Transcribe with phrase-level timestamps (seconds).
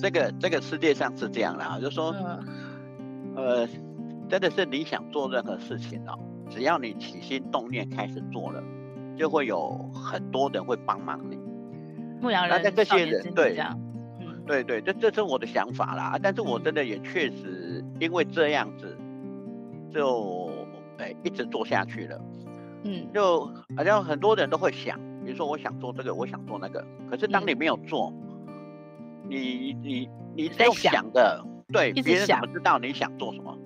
[0.00, 3.68] 这个这个世界上是这样的，就是说，嗯、呃，
[4.28, 8.62] 真的是你想做任何事情哦，只要你起心动念开始做了，
[9.16, 11.36] 就会有很多人会帮忙你。
[12.20, 13.56] 牧羊人，那这些人对，
[14.20, 16.18] 嗯，对对，这这是我的想法啦。
[16.22, 18.96] 但是我真的也确实因为这样子，
[19.92, 20.50] 就
[20.98, 22.20] 哎一直做下去了。
[22.84, 23.46] 嗯，就
[23.76, 28.27] 好像很多人都会想，比如说我想做这个，我想做那个，可是当你没有做，嗯、
[29.28, 33.56] 你你你在想的，对，别人怎么知道你想做什么？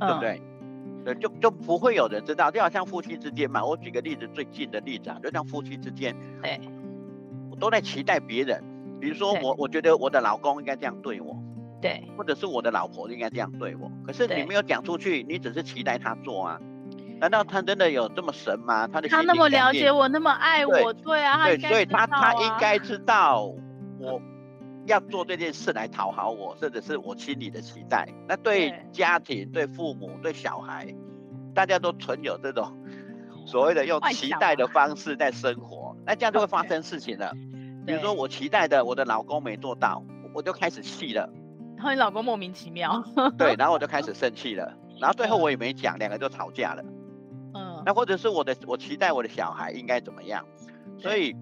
[0.00, 0.42] 对不对？
[0.42, 2.50] 嗯、对，就就不会有人知道。
[2.50, 6.60] 就好像夫妻之间嘛，我举个例子，最近的例子啊，就像夫妻之间，对。
[7.50, 8.62] 我都在期待别人，
[9.00, 11.36] 比如说我，我觉得我的老公应该这样对我，
[11.82, 13.90] 对，或者是我的老婆应该这样对我。
[14.06, 16.60] 可是你没有讲出去，你只是期待他做啊？
[17.20, 18.88] 难道他真的有这么神吗？
[18.88, 23.44] 他的他那么了解我，那么爱我，对啊，对，所以他他应该知道
[23.98, 24.22] 我
[24.90, 28.08] 要做这件事来讨好我，甚至是我心里的期待。
[28.28, 30.92] 那对家庭、对父母、对小孩，
[31.54, 32.76] 大家都存有这种
[33.46, 37.32] 所谓的用期待的方式在生活，那这样就会发生事情了。
[37.86, 40.02] 比如说我期待的我的老公没做到，
[40.34, 41.28] 我就开始气了。
[41.76, 43.02] 然后你老公莫名其妙。
[43.38, 46.82] 对， 然后我就开始生气了，然后最后我也没讲，两个就吵架了。
[47.54, 47.82] 嗯。
[47.86, 50.44] 那或者是我的我期待我的小孩应该怎么样？
[50.98, 51.34] 所以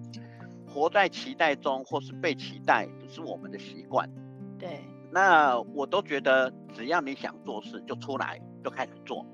[0.69, 4.09] 活在期待中或是被期待，是我们的习惯。
[4.57, 4.81] 对。
[5.11, 9.25] 那我都觉得，只要你想做事，就出来就开始做。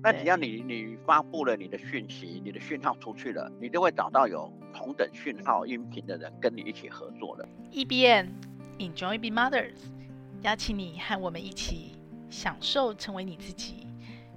[0.00, 7.48] 那只要你你发布了你的讯息，你的讯号出去了，你就会找到有同等讯号音频的人跟你一起合作了。
[7.72, 8.28] EBN
[8.78, 9.74] Enjoy Being Mothers，
[10.42, 11.96] 邀请你和我们一起
[12.30, 13.88] 享受成为你自己，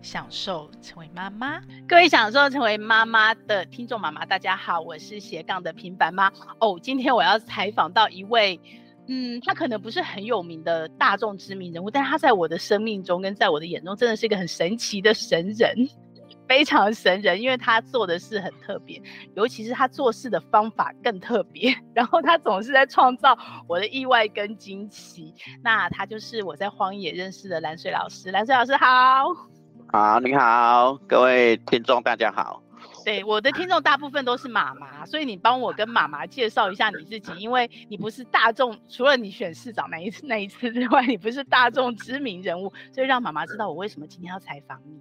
[0.05, 1.59] 享受成为妈妈。
[1.87, 6.31] 各位享受成为妈妈的听众妈妈，大家好，我是斜杠的平凡妈。
[6.59, 8.59] 哦，今天我要采访到一位。
[9.07, 15.75] 嗯，他可能不是很有名的大众知名人物，但是他在我的生命中跟在我的眼中，真的是一个很神奇的神人，
[16.47, 19.01] 非常神人，因为他做的事很特别，
[19.35, 23.35] 尤其是他做事的方法更特别， 然后他总是在创造
[23.67, 25.33] 我的意外跟惊奇。
[25.63, 29.54] 那他就是我在荒野认识的蓝水老师，蓝水老师好。
[29.87, 32.61] 好，你好，各位听众大家好。
[33.05, 44.99] 对，我的听众大部分都是妈妈，所以你帮我跟妈妈介绍一下你自己，因为你不是大众，除了你选市长那一次那一次之外，你不是大众知名人物，所以让妈妈知道我为什么今天要采访你。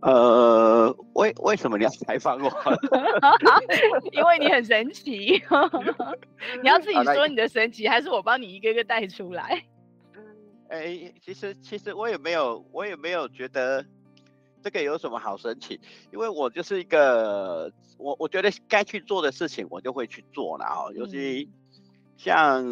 [0.00, 2.50] 呃，为为什么你要采访我？
[4.12, 5.42] 因为你很神奇。
[6.62, 9.62] 你要自己说你的神奇，还是我帮你一个一个带出来？
[10.68, 13.84] 哎，其实其实我也没有，我也没有觉得。
[14.62, 15.78] 这个有什么好神奇？
[16.12, 20.90] 因为我就是一个，我我觉得该去做的事情，我就会去做了啊。
[20.96, 21.48] 尤其
[22.16, 22.64] 像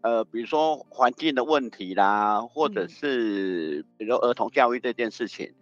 [0.00, 5.54] 呃，比如说环境的问题啦，或者是比如说儿童教育这件事情，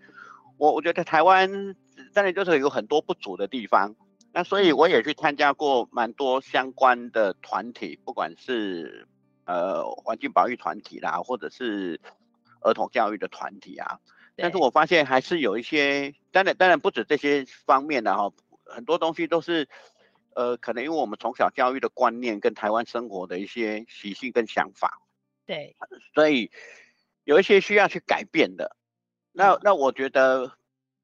[0.57, 1.77] 我我觉得台湾
[2.15, 3.95] 真的就是有很多不足的地方。
[4.33, 9.07] 那所以我也去参加过蛮多相关的团体，不管是
[9.47, 12.01] 呃环境保育团体啦，或者是
[12.61, 14.01] 儿童教育的团体啊。
[14.37, 18.33] 但是我发现还是有一些，当然当然不止这些方面的哈，
[18.65, 19.69] 很多东西都是，
[20.35, 25.01] 呃，可能因为我们从小教育的观念跟台湾生活的一些习性跟想法，
[25.47, 25.77] 对，
[26.15, 26.51] 所以
[27.23, 28.77] 有一些需要去改变的。
[29.31, 30.53] 那那我觉得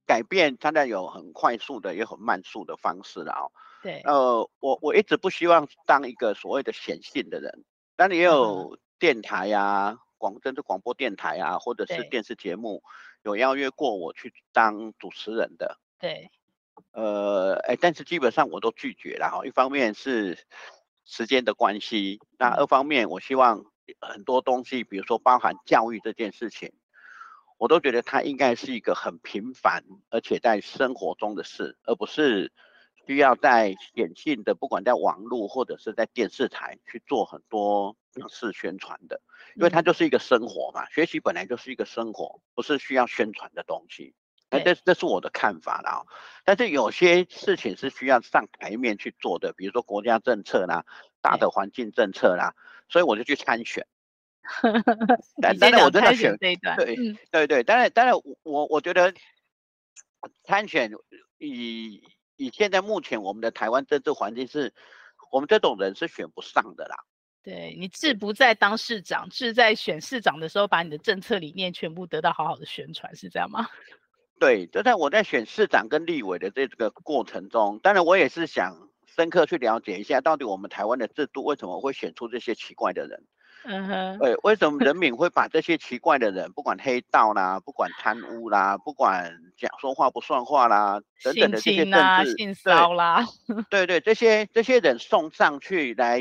[0.07, 3.53] 改变当然有很快速的，也很慢速的方式了哦。
[3.81, 7.65] 对，呃，我我一直不希望当一个所谓的显性的人，
[8.01, 9.99] 当然也有电台呀、啊。
[10.17, 12.83] 广真的广播电台啊，或者是电视节目，
[13.23, 15.79] 有邀约过我去当主持人的。
[15.99, 16.31] 对，
[16.93, 19.45] 呃，哎，但是基本上我都拒绝了哈。
[19.45, 20.39] 一方面是
[21.05, 23.65] 时间的关系，那二方面我希望
[24.01, 26.73] 很多东西，比如说包含教育这件事情，
[27.59, 32.53] 我都觉得它应该是一个很平凡，而且在生活中的事，而不是
[33.11, 37.97] 需要在显性的，不管在网络或者是在电视台去做很多。
[38.29, 39.21] 是宣传的，
[39.55, 44.13] 因为它就是一个生活嘛，嗯、学习本来就是一个生活，不是需要宣传的东西。
[44.51, 46.03] 那这这是我的看法啦。
[46.45, 50.85] 但是有些事情是需要上台面去做的，比如说国家政策啦、
[51.23, 52.53] 大的环境政策啦，
[52.89, 53.87] 所以我就去参选。
[55.41, 56.97] 但当然我真的选这一段，对
[57.31, 59.15] 对对，当然当然我我觉得
[60.43, 60.91] 参选
[61.39, 62.03] 以
[62.41, 64.73] 以现在目前我们的台湾政治环境是，
[65.31, 66.97] 我们这种人是选不上的啦。
[67.43, 73.69] 对，你志不在当市长，志在选市长的时候，把你的政策理念全部得到好好的宣传，是这样吗？
[74.41, 83.23] 对，就在我在选市长跟立委的这个过程中，当然我也是想深刻去了解一下，到底我们台湾的制度为什么会选出这些奇怪的人？
[83.65, 93.27] 嗯哼，对，为什么人民会把这些奇怪的人，不管黑道啦，不管贪污啦，不管讲说话不算话啦，等等的这些政治，啊、性骚啦，
[93.69, 96.21] 对 对，这些这些人送上去来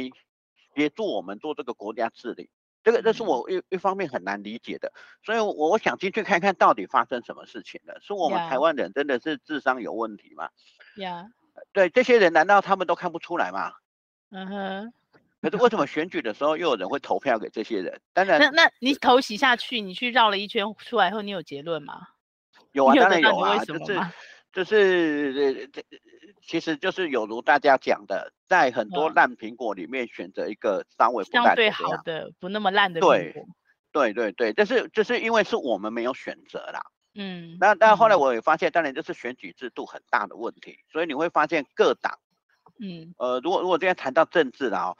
[0.76, 2.50] 协助我们做这个国家治理，
[2.84, 4.92] 这个这是我一一方面很难理解的，
[5.24, 10.50] 所以我我想进去看看到底发生什么事情了，是我们台湾人真的是智商有问题吗？
[10.98, 11.64] 呀，yeah.
[11.72, 13.72] 对，这些人难道他们都看不出来吗？
[14.32, 14.94] 嗯哼。
[15.42, 15.50] Uh-huh.
[15.52, 18.02] 可是为什么选举的时候又有人会投票给这些人？
[18.14, 22.08] 当然，那那你投洗下去，你去绕了一圈出来后，你有结论吗？
[22.74, 24.00] 有啊，当然有啊，就是
[24.52, 25.84] 就是这，
[26.46, 33.46] 其实就是有如大家讲的，在很多烂苹果里面选择一个稍微相对好的、不那么烂的苹果。
[33.92, 36.82] 对对对对，这是就是因为是我们没有选择啦。
[37.16, 37.58] 嗯。
[37.60, 42.20] 那但后来我也发现，当然就是选举制度很大的问题，所以你会发现各党，
[42.80, 44.96] 嗯呃，如果如果今天谈到政治了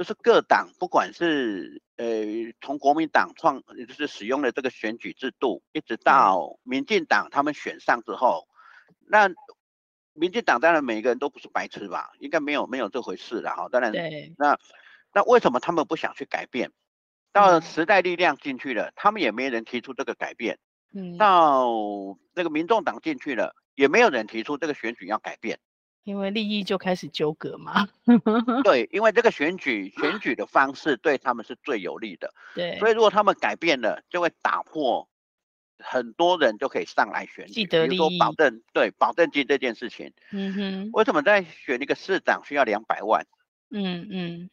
[0.00, 2.06] 就是各党，不管是呃
[2.62, 8.48] 从国民党创，就是使用的这个选举制度，一直到民进党他们选上之后，
[9.06, 9.28] 那
[10.14, 12.12] 民进党当然每一个人都不是白痴吧？
[12.18, 13.68] 应该没有没有这回事了哈。
[13.68, 14.58] 当然，对那
[15.12, 16.72] 那为什么他们不想去改变？
[17.30, 20.58] 到时代力量进去了，他们也没人提出这个改变。
[20.94, 21.68] 嗯，到
[22.32, 25.58] 那个民众党进去了，也没有人提出这个选举要改变。
[26.10, 27.88] 因为利益就开始纠葛嘛。
[28.64, 32.34] 对，因为这个选举选举的方式对他们是最有利的。
[32.54, 35.08] 对，所以如果他们改变了，就会打破
[35.78, 37.52] 很多人就可以上来选举。
[37.52, 37.98] 既得利益。
[37.98, 40.12] 比如说保证对保证金这件事情。
[40.32, 40.90] 嗯哼。
[40.92, 43.24] 为什么在选一个市长需要两百万？
[43.70, 44.50] 嗯嗯。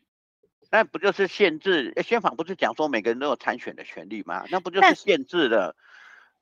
[0.69, 1.91] 那不就是限制？
[2.03, 4.45] 宪法不是讲说每个人都有参选的权利吗？
[4.51, 5.75] 那不就是限制了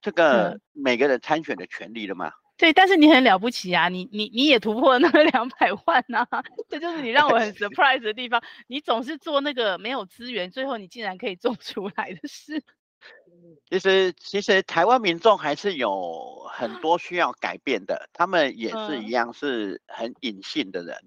[0.01, 2.33] 这个每个人参选的权利了吗？
[2.57, 6.25] 对，但是你很了不起啊，你你你也突破了那个两百万呐，
[6.69, 8.41] 这就是你让我很 surprise 的地方。
[8.67, 12.63] 你总是做那个没有资源，最后你竟然可以做出来的事。
[13.69, 20.97] 其实其实台湾民众还是有很多需要改变的，他们也是一样是很隐性的人，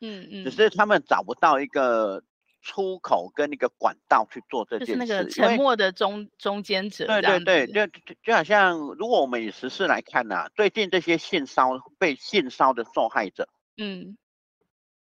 [0.00, 2.22] 嗯嗯，只是他们找不到一个。
[2.60, 7.06] 出口跟那个管道去做这件事，就是那个沉默的中中间者。
[7.06, 7.86] 对对对，就
[8.22, 14.18] 就好像如果我们以时事来看呢、啊，最近这些性骚被性骚的受害者，嗯，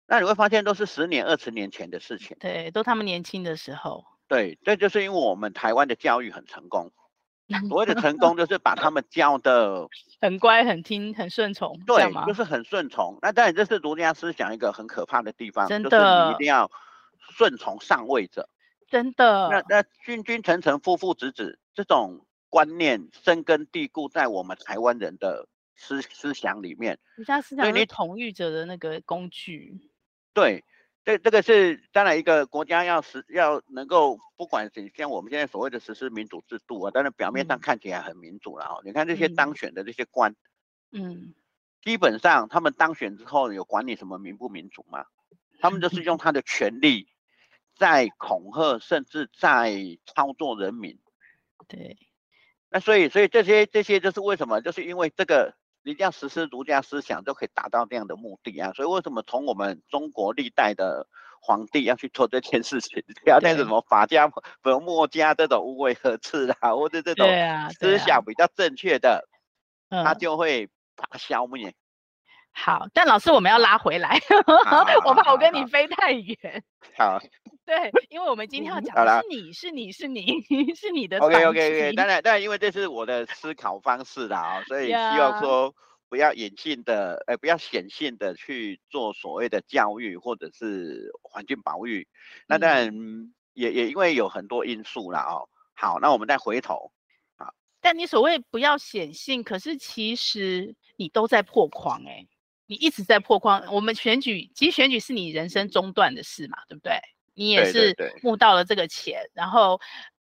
[0.07, 2.35] 那你会发现都是十年、二十年前的事情。
[2.39, 4.03] 对，都他们年轻的时候。
[4.27, 6.91] 对，这就是因为我们台湾的教育很成功。
[7.69, 9.87] 所谓的成功，就是把他们教的
[10.21, 13.19] 很乖、很听、很顺从，对，就是很顺从。
[13.21, 16.71] 那当然，这是儒家思想一个很可怕的地方，真的，就是你一定要。
[17.35, 18.47] 顺从上位者，
[18.87, 19.49] 真的。
[19.49, 26.99] 那那君君臣臣父父子子这种观念深根蒂固在我们台湾人的思思想里面。
[27.15, 29.89] 儒家思想是统御者的那个工具。
[30.33, 30.63] 对，
[31.03, 38.81] 这这个是当然一个国家要实要能够，不管是像我们现在所谓的实施民主制度啊，当然表面上看起来很民主了哦。
[38.83, 40.35] 嗯、你看这些当选的这些官，
[40.91, 41.33] 嗯，
[41.81, 45.05] 基本上他们当选之后有管你什么民不民主吗？
[45.59, 47.07] 他们就是用他的权力。
[47.75, 49.73] 在恐吓，甚至在
[50.05, 50.99] 操作人民。
[51.67, 51.97] 对，
[52.69, 54.61] 那所以，所以这些这些就是为什么？
[54.61, 58.71] 就是因为这个一定要实施儒家思想，就可以达到这样的目的啊。
[58.73, 61.07] 所以为什么从我们中国历代的
[61.41, 63.03] 皇帝要去做这件事情？
[63.23, 64.29] 不要那什么法家、
[64.61, 67.27] 和墨家这种无为而治啊，或者这种
[67.79, 69.27] 思想比较正确的，
[69.89, 71.73] 啊啊、他就会把它消灭。
[72.55, 74.19] 好，但老师，我们要拉回来，
[75.05, 76.63] 我怕我跟你飞太远。
[76.95, 77.19] 好，
[77.65, 80.43] 对，因为我们今天要讲的是你是你是你
[80.75, 81.17] 是你的。
[81.19, 85.73] OK OK OK，当然当然，因为这是我的思考方式啦啊，所以希望说
[86.09, 92.07] 不要隐性的，呃，不要显性的去做所谓的教育或者是环境保育。
[92.47, 92.93] 那当然
[93.53, 95.47] 也也因为有很多因素啦哦。
[95.73, 96.91] 好，那我们再回头。
[97.37, 102.27] 好，但你所谓不要显性，可是其实你都在破框哎、欸。
[102.65, 106.93] 你一直在破框，我们选举其实选举是你人生中断的事嘛，对不对？
[107.33, 109.79] 你也是募到了这个钱，对对对，然后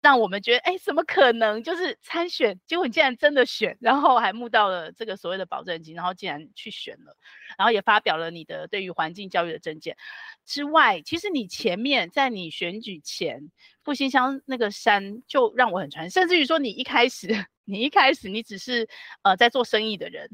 [0.02, 1.62] 让我们觉得，哎，怎么可能？
[1.62, 7.16] 就是参选，结果你竟然真的选，然后还募到了这个所谓的保证金，然后竟然去选了，
[7.58, 9.96] 然后也发表了你的对于环境教育的政见
[10.44, 13.50] 之外，其实你前面在你选举前，
[13.82, 17.28] 复兴乡那个山就让我很传，甚至于说你一开始，
[17.64, 18.88] 你一开始你只是
[19.22, 20.30] 呃在做生意的人，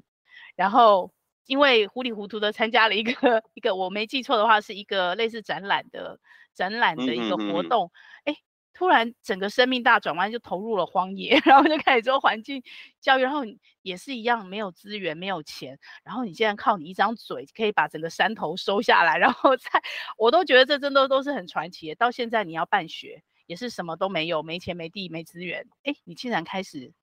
[0.55, 1.13] 然后。
[1.53, 6.19] 因为糊里糊涂的参加了一个一个，我没记错的话，是一个类似展览的
[6.55, 7.93] 展览的一个活动，
[8.25, 12.63] 哎、嗯嗯嗯，突然整个生命大转弯，就投入了荒野， 然后就开始做环境
[13.03, 13.43] 教育，然后
[13.83, 19.69] 也是一样没有资源，没有钱，然后你竟然靠你一张嘴可以把整个山头收下来， 然后再
[20.17, 21.95] 我都觉得这真的都是很传奇的。
[21.97, 26.95] 到现在你要办学，也是什么都没有，没钱没地没资源，哎，你竟然开始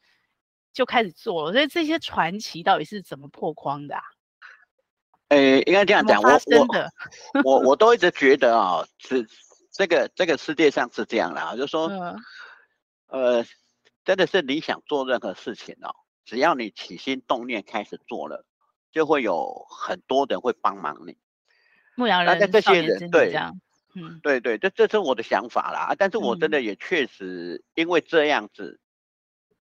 [0.74, 4.02] 就开始做了，所以这些传奇到底是怎么破框的啊？
[5.30, 6.68] 诶，应该这样讲，我我
[7.46, 9.28] 我我都一直觉得啊、哦，是
[9.72, 12.20] 这个这个世界上是这样的啊，就是说，嗯、
[13.08, 13.46] 呃，
[14.04, 15.94] 真的是你想做任何事情哦，
[16.26, 18.44] 只要你起心动念开始做了，
[18.92, 21.18] 就会有很多人会帮忙你。
[21.96, 23.32] 牧羊人，那这些人对，
[23.96, 25.94] 嗯，对对，这这是我的想法啦。
[25.98, 28.80] 但是我真的也确实因为这样子，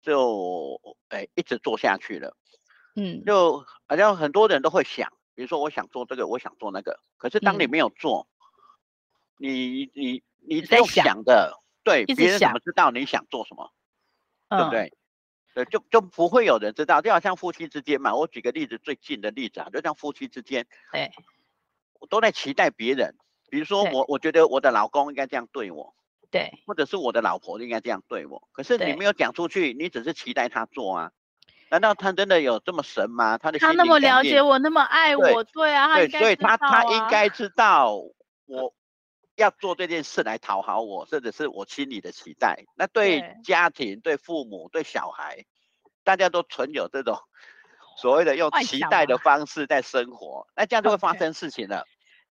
[0.03, 0.79] 就
[1.09, 2.35] 诶一直做下去了。
[2.95, 5.11] 嗯，就好像很多人都会想。
[5.35, 8.27] 比如说，我想做这个，我想做那个，可是当你没有做，
[9.39, 13.71] 嗯、你你你在想的，对，别人怎么知道你想做什么，
[14.49, 14.93] 对不对？
[15.53, 18.15] 对，就就不会有人知道，就好像夫妻之间嘛。
[18.15, 21.11] 我举个例子，最近的例子啊，就像夫妻之间，对，
[21.99, 23.15] 我都在期待别人。
[23.49, 25.95] 比如说我，我觉得我的老公应该这样对我，
[26.31, 31.11] 对，或者是我的老婆应该这样对我，可是你没有讲出去，你只是期待他做啊。
[31.69, 33.37] 难道他真的有这么神吗？
[33.37, 37.93] 他的心他那么了解我，那么爱我，对，对啊，对，所以他他应该知道
[38.45, 38.73] 我
[39.35, 42.63] 要做这件事来讨好我，甚至是我心里的期待。
[42.75, 45.45] 那对家庭、对父母、对小孩，
[46.03, 47.17] 大家都存有这种
[47.97, 51.83] 所谓的用期待的方式在生活，那这样就会发生事情了。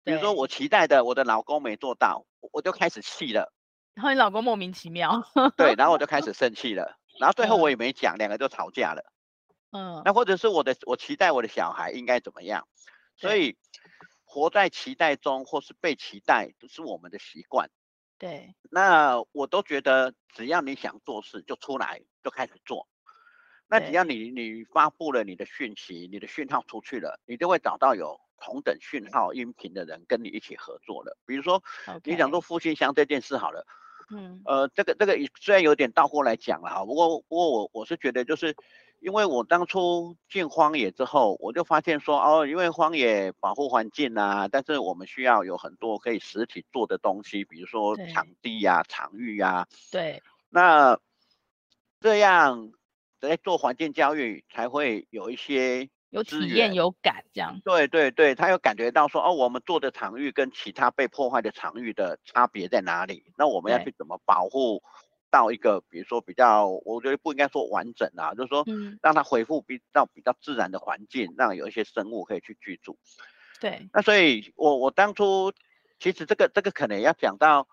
[0.04, 3.52] 比如说我期待的我的老公没做到，我就开始气了。
[3.94, 5.22] 然后你老公莫名其妙，
[5.56, 9.02] 对，然后我就开始生气了，然后最后我也没讲，两个就吵架了。
[9.76, 12.68] 嗯，那或者是我的，我期待我的小孩应该怎么样？
[13.16, 13.56] 所以
[14.22, 17.68] 活在期待中或是被期待，都是我们的习惯。
[18.16, 22.86] 对，那我都觉得只要你想做事，就出来就开始做。
[23.66, 31.18] 那只要你你发布了你的讯息，你的讯号出去了，你就会找到有同等讯号音频的人跟你一起合作了。
[31.26, 31.60] 比如说
[32.04, 33.66] 你想做复兴乡这件事好了，
[34.14, 38.54] 嗯，呃，这个这个虽然有点倒过来讲了哈，不过不过我我是觉得就是。
[39.04, 49.68] 因为我当初进荒野之后，我就发现说，哦，因为荒野保护环境啊，但是我们需要有很多可以实体做的东西，比如说场地呀、啊、场域呀、啊。
[49.92, 50.22] 对。
[50.48, 50.98] 那
[52.00, 52.72] 这样
[53.20, 57.60] 在做环境教育才会有一些有体验、有感这样。
[57.62, 63.22] 对对对，他有感觉到说，哦，我们做的场域跟其他被破坏的场域的差别在哪里？
[63.36, 64.82] 那我们要去怎么保护？
[65.34, 68.64] 到一个，比如说比较，我觉得不应该说完整啊，就是说，
[69.02, 72.96] 让它恢复比到比较自然的环境，让有一些生物可以去居住。
[73.60, 73.88] 对。
[73.92, 75.52] 那所以我，我我当初
[75.98, 77.66] 其实这个这个可能要讲到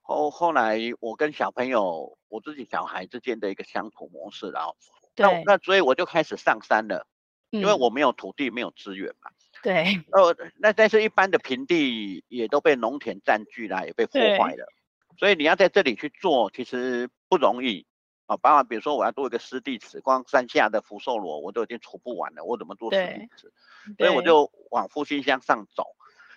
[0.00, 4.76] 后后来，我跟小朋友，我自己小孩之间的一个相处模式，然后，
[5.16, 5.26] 对。
[5.26, 7.04] 那那所以我就开始上山了，
[7.50, 9.32] 因为我没有土地，没有资源嘛。
[9.60, 9.84] 对。
[10.12, 14.72] 呃，那但是一般的平地也都被农田占据了，也被破坏了。
[15.18, 17.84] 所以你要在这里去做，其实不容易
[18.26, 18.36] 啊。
[18.36, 23.52] 包括比如说我要做一个湿地池，光山下的福寿螺我都已经除不完了，我怎么做湿地池？
[23.98, 25.82] 所以我就往复兴乡上走，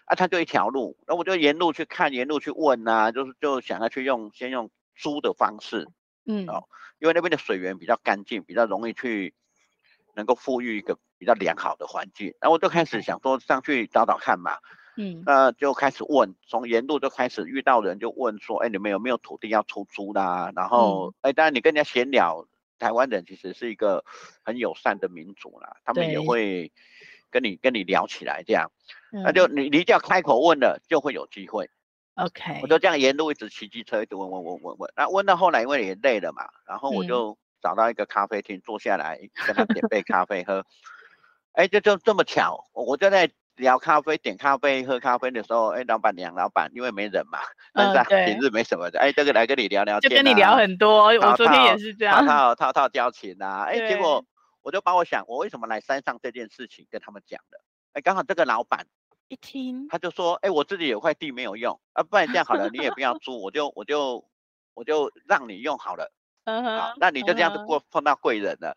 [0.06, 5.88] 啊，它就一条路，那我就沿路去看，沿路去问啊，就是就想要去用先用租的方式，
[6.26, 6.64] 嗯，哦，
[6.98, 9.36] 因为那边的水源比较干净，比较容易去
[10.16, 14.58] 能够富裕一个比较良好的环境，然后我就开始想说上去找找看嘛。
[14.98, 20.52] 嗯，那就开始问，从沿路就开始遇到人就问说，哎，你们有没有土地要出租啦？
[20.54, 22.46] 然后，哎，当然你跟人家闲聊，
[22.78, 24.04] 台湾人其实是一个
[24.44, 26.74] 很友善的民族啦，他们也会
[27.30, 28.70] 跟你跟你聊起来这样，
[29.14, 31.70] 那就你你只要开口问了，就会有机会。
[32.16, 39.18] OK，我就这样沿路一直骑机车，一直问问问问问，那问到后来因为也累了嘛，然后我就找到一个咖啡厅坐下来
[39.48, 40.66] 跟他点杯咖啡喝，
[41.54, 43.32] 哎，就就这么巧，我就在。
[43.56, 47.40] 聊咖啡，点咖啡，喝咖啡的时候，哎，老板娘，老板，因为没人嘛，
[47.74, 51.06] 但是平日没什么的，哎，这个来跟你聊聊就跟你聊很多。
[51.06, 54.24] 我昨天也是这样，套套套套交情啊，哎，结果
[54.62, 57.60] 我就把我想，我为什么来山上这件事情跟他们讲的，
[57.94, 58.88] 哎，刚好这个老板
[59.28, 64.26] 一听，他就说，哎，我自己有块地没有用，啊，不然这样好了， 你也不要租，我就我就
[64.74, 66.12] 我就让你用好了，
[66.46, 68.76] 嗯哼，好，那你就这样子过碰到贵人了，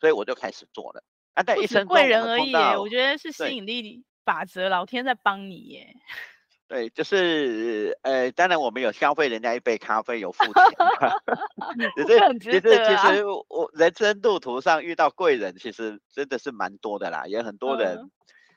[0.00, 1.02] 所以我就开始做了，
[1.36, 4.02] 啊，但一生贵人而已，我觉得是吸引力。
[4.24, 5.94] 法则，老天在帮你耶。
[6.66, 10.54] 对，就是呃，当然我们有消费人家一杯咖啡，有付钱。
[11.94, 18.10] 只是其实其实我人生路途上遇到贵人，其实真的是蛮多的啦，也很多人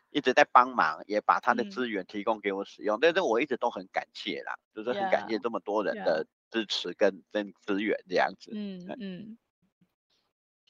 [0.10, 8.50] 一直在帮忙，也把他的资源提供给我使用，但是我一直都很感谢啦，就是很感谢这么多人的支持跟跟资源这样子。
[8.56, 9.38] 嗯嗯。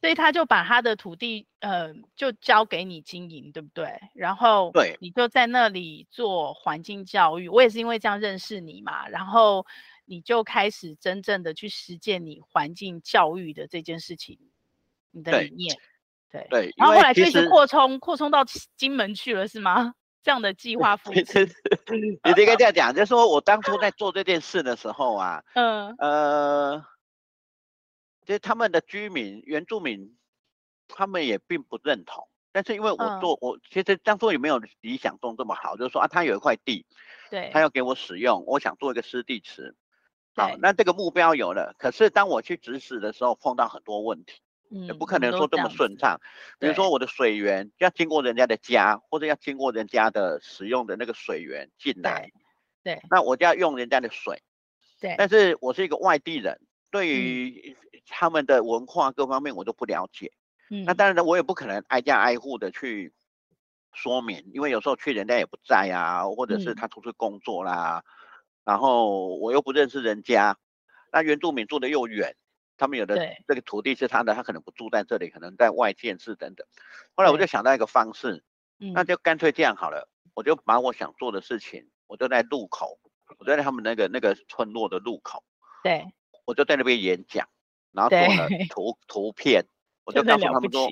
[0.01, 3.99] 所以他就把他的土地，呃，就交给你经营，对不对？
[4.13, 7.49] 然后，对，你就在那里做环境教育。
[7.49, 9.07] 我也是因为这样认识你嘛。
[9.09, 9.65] 然后
[10.05, 14.39] 你就开始真正的去实践你环境教育的这件事情，
[15.11, 15.75] 你的理念。
[16.31, 18.45] 对对，对，然后后来就一直扩充扩充到
[18.77, 19.93] 金门去了，是吗？
[20.21, 21.45] 这样的计划 复制。
[21.91, 26.85] 你应该这样讲，就是说我当初在做这件事的时候啊， 嗯呃，
[28.29, 30.15] 其实他们的居民原住民，
[30.87, 32.27] 他们也并不认同。
[32.51, 36.85] 但是因为我做、嗯、我其实当初也没有理想中这么好，就是说啊，他有一块地，
[37.31, 39.75] 对，他要给我使用，我想做一个湿地池，
[40.35, 41.73] 好，那这个目标有了。
[41.79, 46.21] 可是当我去指使的时候，碰到很多问题，嗯，也不可能说这么顺畅。
[46.59, 52.29] 比如说我的水源要经过人家的家，或者要经过人家的使用的那个水源进来，
[52.83, 54.43] 对，对，那我就要用人家的水，
[55.01, 55.15] 对。
[55.17, 57.75] 但是我是一个外地人，对于
[58.09, 60.31] 他们的文化各方面我都不了解。
[60.69, 63.13] 嗯，那当然呢，我也不可能挨家挨户的去
[63.93, 68.09] 说明，因为有时候去人家也不在啊，或者是他出去工作啦，嗯、
[68.65, 70.57] 然后我又不认识人家，
[71.11, 72.35] 那原住民住的又远，
[72.77, 76.67] 他们有的这个土地是他的，他可能不住在这里，可能在外县市等等。
[77.15, 78.43] 后来我就想到一个方式，
[78.93, 82.99] 那就干脆这样好了，我就把我想做的事情，我就在路口，
[83.39, 85.43] 我就在他们那个那个村落的路口，
[85.83, 86.05] 对，
[86.45, 87.49] 我就在那边演讲，
[87.91, 89.65] 然后做了 图图片。
[90.05, 90.89] 我就告诉他们说，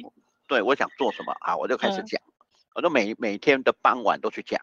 [0.47, 2.31] 对，我想做什么啊，我就开始讲，嗯、
[2.75, 4.61] 我就每每天的傍晚都去讲，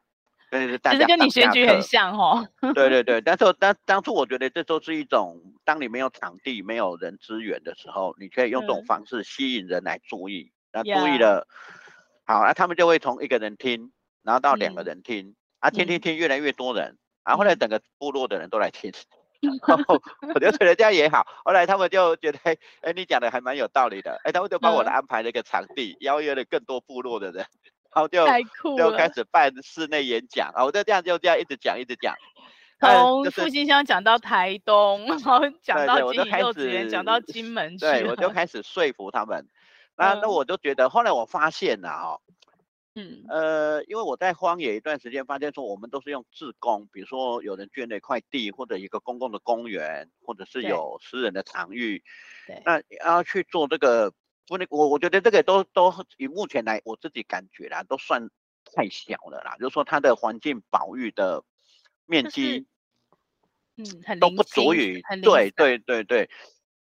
[0.49, 0.99] 对是大家。
[0.99, 2.47] 其实跟你选举很像哦。
[2.73, 11.49] 对对对， 但是当当初我觉得这都是一种，当你没有场地、没有人资源的时候，你可以用这种方式吸引人来注意，那、嗯、注意了，
[12.25, 13.91] 好，那、啊、他们就会从一个人听，
[14.23, 18.93] 然后到两个人听，嗯、啊，听听听，越来越多人，然、啊、后来整个部落的人都来听。
[19.67, 20.01] 然后
[20.35, 22.39] 我觉得人家也好，后来他们就觉得，
[22.83, 27.47] 哎，你讲的还蛮有道理的，哎，他们就帮我安排了一个场地，嗯、邀约了更多部落的人，
[27.95, 28.27] 然后就
[28.77, 30.51] 就开始办室内演讲。
[30.55, 32.15] 啊，我就这样就这样一直讲一直讲，
[32.81, 39.47] 从复兴乡讲到台东， 然后讲到金银幼稚园，讲到金门去，对，我就开始说服他们，
[39.97, 42.19] 那、嗯、那我就觉得，后来我发现了哈。
[42.97, 52.05] 嗯，呃，因为我在荒野一段时间，发现说我们都是用自工，比如说有人捐了一块地，或者一个公共的公园，或者是有私人的场域，
[52.47, 54.13] 对，那要去做这个，
[54.49, 58.31] 我我我觉得这个都都以目前来我自己感觉啦，都算
[58.73, 61.43] 太小了啦，就是说它的环境保育的
[62.07, 62.65] 面积，
[63.77, 66.31] 嗯，很都不足以，对对对对，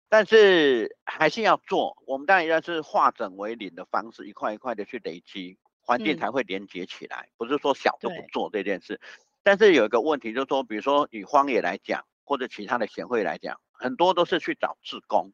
[0.07, 5.57] 但是还是要做，我们当然要是化整为零的方式，一块一块的去累积。
[5.87, 8.99] 环境才会连接起来，嗯，不是说小就不做这件事。
[9.41, 15.31] 但是有一个问题，就是说，比如说以荒野来讲，或者其他的协会来讲，很多都是去找志工。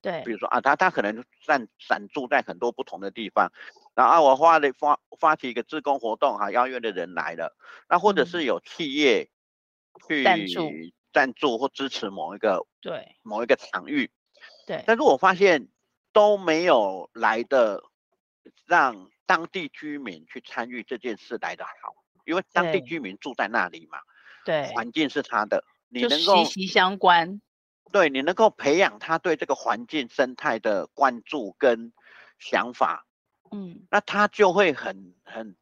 [0.00, 3.52] 对，比如说啊，他他可能散散住在很多不同的地方，
[3.94, 7.54] 然后啊，我发了发发起一个志工活动哈，邀约的人来了，
[7.86, 9.28] 那或者是有企业
[10.08, 10.70] 去赞助，
[11.12, 13.14] 赞助或支持某一个对。
[13.22, 14.10] 某一个场域，
[14.66, 15.68] 对，但是我发现
[16.14, 17.82] 都没有来的
[18.66, 19.10] 让。
[19.26, 24.00] 当地居民去参与这件事来得好，因为当地居民住在那里嘛，
[24.44, 27.40] 对，环境是他的，你能够息息相关，
[27.92, 31.92] 对，你能够培养他对这个环境生态的关注跟
[32.40, 33.06] 想法，
[33.52, 35.54] 嗯，那他就会很很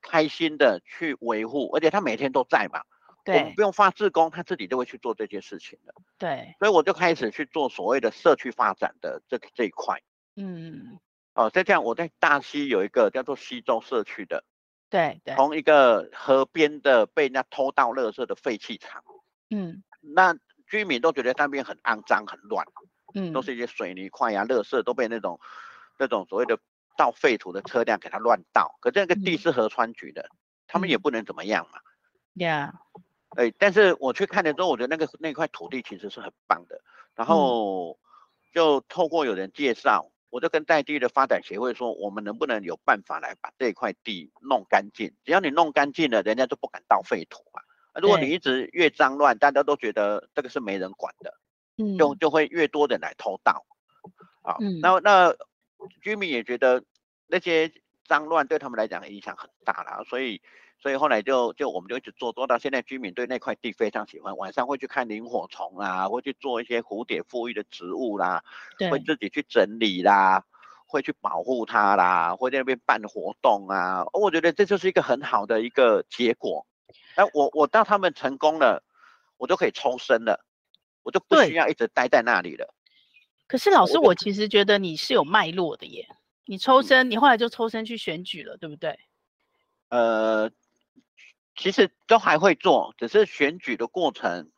[0.00, 2.80] 开心的去维护，而且他每天都在嘛，
[3.26, 10.00] 对，我们不用发志工，他自己就会去做这件事情的，对，所以我就开始去做所谓的社区发展的这这一块，
[10.36, 10.98] 嗯。
[11.34, 14.44] 哦，再这样，我在大溪有一个叫做溪洲社区的，
[14.90, 19.02] 对对，从一个河边的被人家偷倒垃圾的废弃场，
[19.48, 22.66] 嗯，那居民都觉得那边很肮脏很乱，
[23.14, 25.40] 嗯，都是一些水泥块呀、啊，垃圾都被那种
[25.98, 26.58] 那种所谓的
[26.98, 31.78] 倒废土的车辆给它乱倒，可这个地是河川局的，嗯、他们也不能怎么样嘛，
[32.34, 33.02] 呀、嗯，
[33.36, 36.82] 哎、欸，但是我去看了之后，我觉得那个那块土地其实是很棒的，
[37.14, 37.98] 然后
[38.52, 40.11] 就透过有人介绍。
[40.32, 45.12] 我就跟在地的发展协会说，我们能不能有办法来把这块地弄干净？
[45.26, 47.60] 只要你弄干净了，人家就不敢倒废土啊。
[48.00, 51.34] 如果你一直越脏乱，大家都觉得这个是没人管的，
[51.76, 53.66] 嗯，就就会越多人来偷盗。
[54.40, 55.36] 啊，嗯，那那
[56.00, 56.82] 居民也觉得
[57.26, 57.70] 那些
[58.06, 60.40] 脏乱对他们来讲影响很大啦，所以。
[60.82, 68.42] 所以后来就就我们就一直做做到现在，居民对那块地非常喜欢，晚上会去看萤火虫啊，会去做一些蝴蝶富育的植物啦，
[68.90, 70.44] 会自己去整理啦，
[70.84, 74.04] 会去保护它啦，会在那边办活动啊。
[74.12, 76.66] 我觉得这就是一个很好的一个结果。
[77.16, 78.82] 那我我到他们成功了，
[79.36, 80.44] 我就可以抽身了，
[81.04, 82.74] 我就不需要一直待在那里了。
[83.46, 86.08] 可是老师，我其实觉得你是有脉络的耶，
[86.46, 88.98] 你抽身，你后来就抽身去选举了，对不对？
[89.90, 90.50] 呃。
[91.54, 94.50] 其实都还会做，只是选举的过程，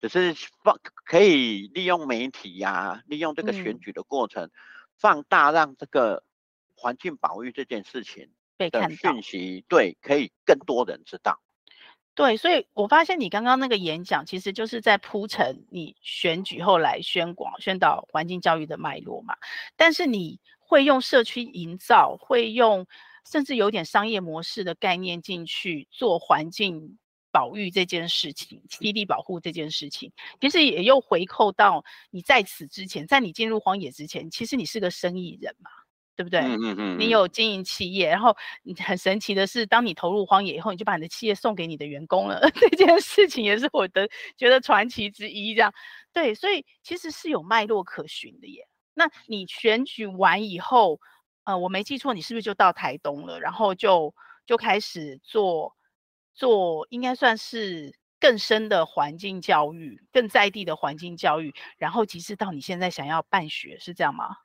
[0.00, 4.50] 只是放可以利用媒体呀、啊，利用这个选举的过程，嗯、
[4.96, 6.22] 放大让这个
[6.76, 11.40] 环境保育这件事情的讯息，对，可以更多人知道。
[12.14, 19.36] 对，所以我发现你刚刚那个演讲，其实就是在铺陈你选举后来宣广、宣导环境教育的脉络嘛。
[19.76, 22.88] 但是你会用社区营造，会用
[23.30, 26.98] 甚至有点商业模式的概念进去做环境
[27.30, 35.70] 保育这件事情，栖地保护这件事情，其实也又回扣到你在此之前，在你进入荒野之前，其实你是个生意人嘛。
[36.18, 36.40] 对不对？
[36.40, 36.98] 嗯嗯嗯。
[36.98, 42.40] 你有经营企业，然后你很神奇的是，当你投入荒野以后，你就把你的企业送给你的员工了。
[42.60, 45.54] 这件事情也是我的觉得传奇之一。
[45.54, 45.72] 这样，
[46.12, 48.66] 对，所以其实是有脉络可循的耶。
[48.94, 50.98] 那你选举完以后，
[51.48, 53.40] 呃，我没记错，你是不是就到台东了？
[53.40, 55.74] 然后就就开始做
[56.34, 61.54] 做，应该算是更深的环境教育，更在地的环境教育。
[61.78, 64.36] 然后，其实到你现在想要办学，是这样吗？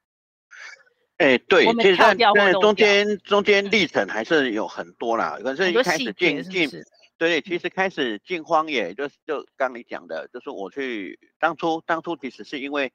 [1.17, 2.15] 哎、欸，对，其实在
[2.53, 5.37] 中间中间历程还是有很多啦。
[5.43, 6.69] 可是一开始进进，
[7.17, 12.93] 对，其实开始进荒野，就是就刚你讲的，就是我去当初当初其实是因为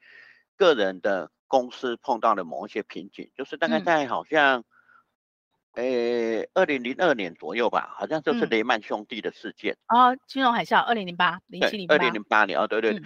[0.57, 4.63] 个人的公司碰到了某一些瓶颈，就是大概在好像，
[5.73, 5.83] 呃
[6.55, 9.77] 二零零二年左右吧，好像就是雷曼兄弟的事件。
[9.87, 13.03] 啊、嗯哦，金融海啸，二零零八零七零八，二零零八年啊，对对对，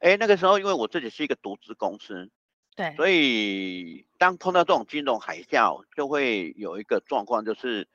[0.00, 2.30] 哎、嗯，那个时候因为我自己是一个独资公司。
[2.76, 7.86] 对，所以当碰到这种金融海啸，就会有一个状况，就是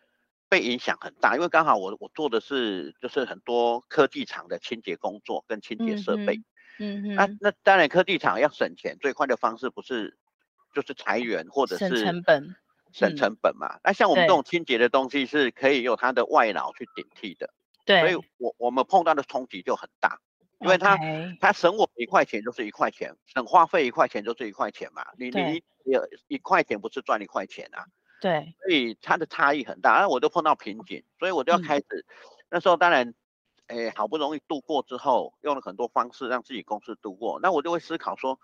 [0.48, 1.36] 被影响很大。
[1.36, 6.40] 因为刚好我我做的是就是很多科技厂的清洁工作跟清洁设备，
[6.80, 10.18] 嗯嗯，那那当然科技厂要省钱，最快的方式不是
[10.74, 12.56] 就是裁员或者是省成本，
[12.92, 13.76] 省成本嘛。
[13.76, 17.54] 嗯、那像我们这种清洁的东西是可以由它的外劳去顶替的，
[17.86, 20.20] 对，所以我我们碰到的冲击就很大。
[20.62, 20.98] 因为他
[21.40, 25.06] 他省我一块钱就是一块钱，省花费一块钱就是一块钱嘛。
[25.18, 27.86] 你你有一块钱不是赚一块钱啊？
[28.20, 28.54] 对。
[28.60, 31.86] 所以它的差异很大，那我都碰到瓶颈，所以我就要开始。
[31.90, 32.04] 嗯、
[32.50, 33.14] 那时候当然，
[33.70, 37.40] 哎，好不容易度过之后，用了很多方式让自己公司度过。
[37.40, 38.40] 那我就会思考说，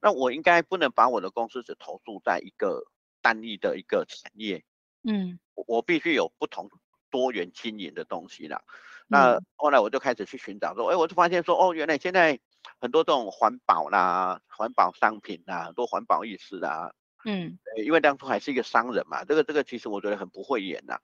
[0.00, 2.84] 那我应该不能把我的公司只投注在一个
[3.22, 4.64] 单一的一个产业。
[5.02, 5.38] 嗯。
[5.54, 6.70] 我我必须有不同
[7.10, 8.62] 多元经营的东西啦。
[9.08, 12.38] 那后来我就开始去寻找，说，哎，我就发现说，哦，原来现在
[12.78, 16.92] 很多这种环保啦、环保商品啦、很多环保意识啦，
[17.24, 20.98] 嗯，因为当初还是一个商人嘛，这个这个其实我觉得很不会演呐，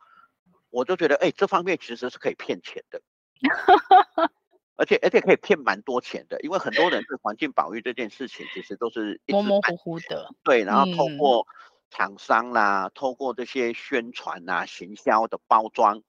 [0.68, 3.00] 我就觉得，哎，这方面其实是可以骗钱的，
[4.76, 11.46] 而且而且可以骗蛮多钱的，因为很多人对环境保育这件事情其实都是模模糊糊的，对，然后透过
[11.90, 16.02] 厂商啦，透过这些宣传啊、行销的包装，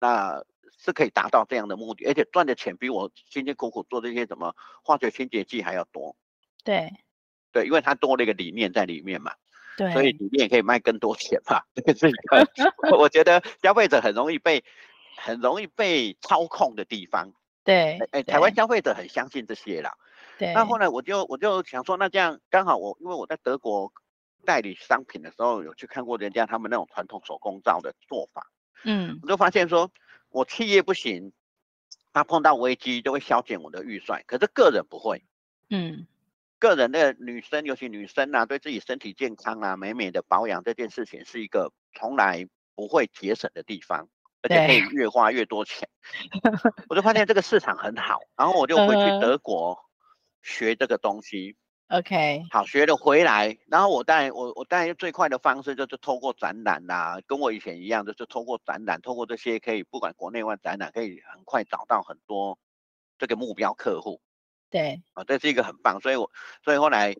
[0.00, 0.42] 那。
[0.78, 6.14] 是可以达到这样的目的，而且赚的钱比我辛辛苦苦做这些什么化学清洁剂还要多。
[6.64, 6.92] 对，
[7.50, 9.32] 对，因为它多了一个理念在里面嘛。
[9.78, 11.62] 对，所以理念可以卖更多钱嘛。
[11.74, 12.46] 这是一个
[12.98, 14.62] 我觉得消费者很容易被
[15.16, 17.32] 很容易被操控的地方。
[17.64, 19.96] 对，哎，台湾消费者很相信这些啦。
[20.38, 20.52] 对。
[20.54, 23.92] 那后来我就我就想说，那这样刚好我因为我在德国
[24.44, 28.50] 代理商品的时候，有去看过人家他们那种传统手工皂的做法。
[28.84, 29.18] 嗯。
[29.22, 29.90] 我就发现说。
[30.28, 31.32] 我企业不行，
[32.12, 35.24] 他碰到危机就会削减我的预算，可是个人不会。
[35.70, 36.06] 嗯，
[36.58, 44.08] 个人的女生，尤其女生啊，对自己身体健康啊、美美的保养这件事情，是一个从来不会节省的地方，
[44.46, 45.88] 而且可以越花越多钱。
[46.88, 49.78] 我就发现这个市场很好，然后我就回去德国
[50.42, 51.56] 学这个东西。
[51.88, 62.58] OK，好，学了回来，然后我当然我我当然最快的方式就是透过展览啦、啊，跟我以前一样，就是透过展览，透过这些可以不管国内外展览，可以很快找到很多
[63.18, 64.20] 这个目标客户。
[64.68, 66.28] 对，啊，这是一个很棒，所以我
[66.64, 67.14] 所以后来，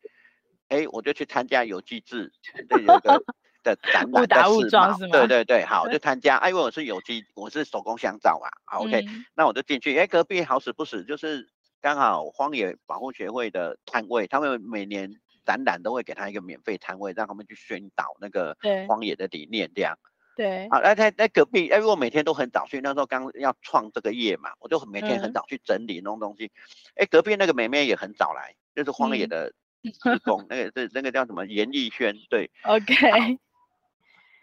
[0.67, 2.33] 哎，我就去参加有机制
[2.69, 3.23] 这有一个
[3.67, 5.13] 的展览的误撞是吗？
[5.13, 11.49] 对 对对，好，我就参加，哎，因为我是有机，我是手工香皂嘛，好，OK，、嗯、那我就进去，哎，隔壁好死不死就是。
[11.83, 15.09] 刚好荒野保护协会的摊位，他们每年
[15.45, 18.57] 展览都会给他一个免费摊位，让他们去宣导那个
[18.89, 19.97] 荒野的理念，这样。
[20.35, 20.67] 对。
[20.71, 26.51] 好，那在在隔壁，因为我每天都很早去，那时候刚要创这个业嘛，我就每天很早去整理弄东西。
[26.97, 29.53] 哎、嗯，隔壁那个妹妹也很早来，就是荒野的
[29.83, 32.51] 志 工，嗯、那个是那个叫什么严艺轩，对。
[32.65, 33.39] OK。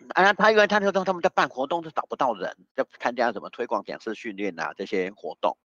[0.10, 5.58] 啊，他因为他那时候他们在办活动，就找不到人，就参加什么推广讲师训练啊这些活动。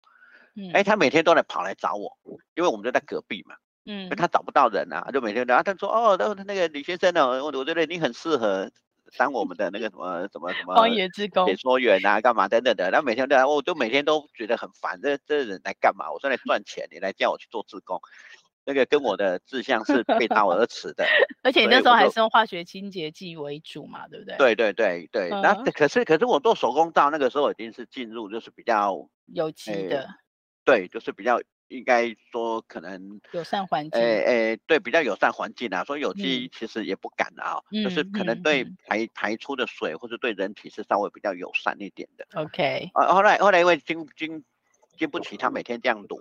[0.73, 2.17] 哎、欸，他每天都来跑来找我，
[2.55, 3.55] 因为我们就在隔壁嘛。
[3.85, 8.71] 嗯，他找不到人啊，就每天都啊，他说哦，那那个李先生呢，我我觉得你很适合
[9.17, 12.91] 当我们的那个什么什么什么荒野之工、解说员啊，干嘛等等的。
[12.91, 16.11] 然后每天都来，我就每天都觉得很烦，这这人来干嘛？
[16.13, 17.99] 我说来赚钱，你来叫我去做志工，
[18.69, 21.07] 那个跟我的志向是背道而驰的。
[21.43, 24.37] 而且你那时候还是用化学清洁剂为主嘛，对不对？
[24.37, 25.31] 对对对对。
[25.31, 30.09] 那、嗯、可是可是我做手工皂那个时候已经是进入就是比较有机的、欸，
[30.65, 31.41] 对，就是比较。
[31.69, 35.85] 应该说可能友善环境，诶诶，对，比较友善环境啊。
[35.85, 42.27] 说有机其实也不敢啊，嗯、就是可能对排、嗯、排出的水或者对人体是稍微比较友善一点的。
[42.41, 44.43] OK，啊，后来后来因为经经
[44.97, 46.19] 经不起他每天这样读，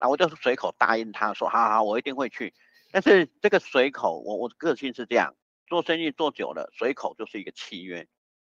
[0.00, 2.52] 那我就随口答应他说，好好，我一定会去。
[2.92, 5.34] 但是这个随口，我我个性是这样，
[5.66, 8.06] 做生意做久了，随口就是一个契约，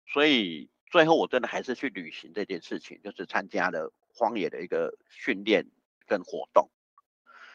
[0.08, 3.94] 所以最后我真的还是去履行这件事情，就是参加了。
[4.16, 5.66] 荒野的一个训练
[6.06, 6.70] 跟活动，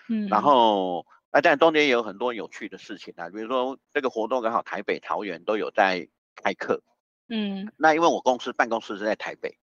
[0.09, 6.83] 嗯，然后啊，但中间也有很多有趣的事情啊，比如说这个活动刚好台北、桃园都有在开课，
[7.29, 9.57] 嗯，那因为我公司办公室是在台北，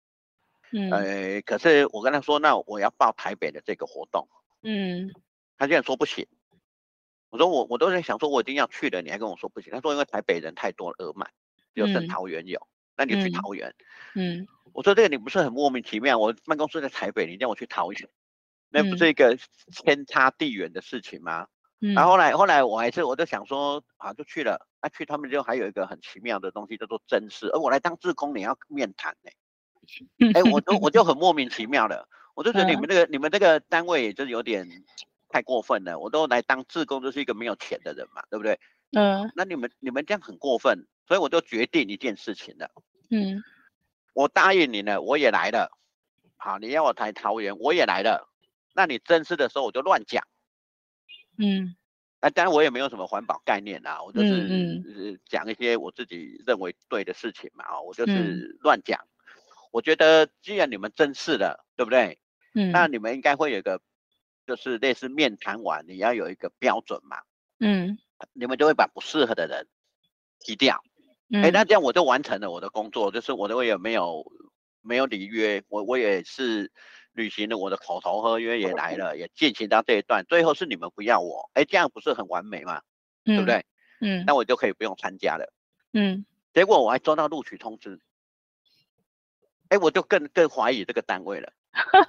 [0.76, 4.28] 嗯，呃，可是我跟他说，那我要报台北的这个活动，
[4.62, 5.08] 嗯，
[5.56, 6.26] 他竟然说不行，
[7.30, 11.30] 我说我我都在想说我一定要去的，你还跟我说不行，他说因为台北人太多了额满，
[11.72, 13.74] 只有剩桃园有，嗯、那你去桃园，
[14.14, 14.40] 嗯。
[14.40, 16.18] 嗯我说这个你不是很莫名其妙？
[16.18, 18.08] 我办公室在台北，你叫我去桃园，
[18.70, 19.38] 那不是一个
[19.70, 21.46] 天差地远的事情吗？
[21.80, 21.94] 嗯。
[21.94, 24.66] 然后后来后来我还是我就想说啊，就去了。
[24.82, 29.36] 那、啊、去他们就还有一个很奇妙的东西叫做真试，而我来当志工，你要面谈呢、欸。
[30.34, 34.68] 哎、欸，我就我就很莫名其妙的，我就觉得你们这个、嗯、你们这个单位也就是有点
[35.28, 35.98] 太过分了。
[35.98, 38.58] 我都来当志工，就是一个没有钱的人嘛，对不对？
[38.92, 39.30] 嗯。
[39.34, 42.70] 那你们你们这样很过分，所以我就决定一件事情了。
[43.10, 43.42] 嗯。
[44.12, 45.76] 我答应你了，我也来了。
[46.36, 48.30] 好，你要我台桃园，我也来了。
[48.74, 50.24] 那你甄试的时候我就乱讲。
[51.38, 51.74] 嗯。
[52.20, 57.64] 那当然我也没有什么环保概念啊，我就是讲一些我自己认为对的事情嘛。
[57.64, 58.98] 啊，我就是乱讲。
[59.74, 62.20] 我觉得既然你们正式了，对不对？
[62.54, 62.70] 嗯。
[62.70, 63.80] 那你们应该会有一个，
[64.46, 67.16] 就是类似面谈完，你要有一个标准嘛。
[67.58, 67.98] 嗯。
[68.32, 69.66] 你们就会把不适合的人
[70.38, 70.80] 踢掉。
[71.32, 74.24] 哎、欸，那这样我就完成了我的工作，就是我的我也没有
[74.80, 76.70] 没有履约，我我也是
[77.12, 82.80] 履行了我的口头合约也来了，也进行到这一段，最后是你们不要我，哎、欸，这样不是很完美吗？
[83.24, 83.66] 嗯、对不对？
[84.00, 85.52] 嗯，那我就可以不用参加了。
[85.92, 87.98] 嗯，结果我还收到录取通知，
[89.74, 91.52] 哎、欸，我就更更怀疑这个单位了。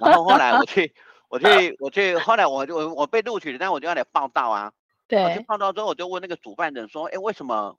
[0.00, 0.94] 然后后来我 去
[1.28, 4.72] 我去我去，后来我就我我被录取了，但我就要来报道啊。
[5.08, 5.22] 对。
[5.22, 7.76] 我去报道之后，我就问那个主办人说，哎、欸，为什么？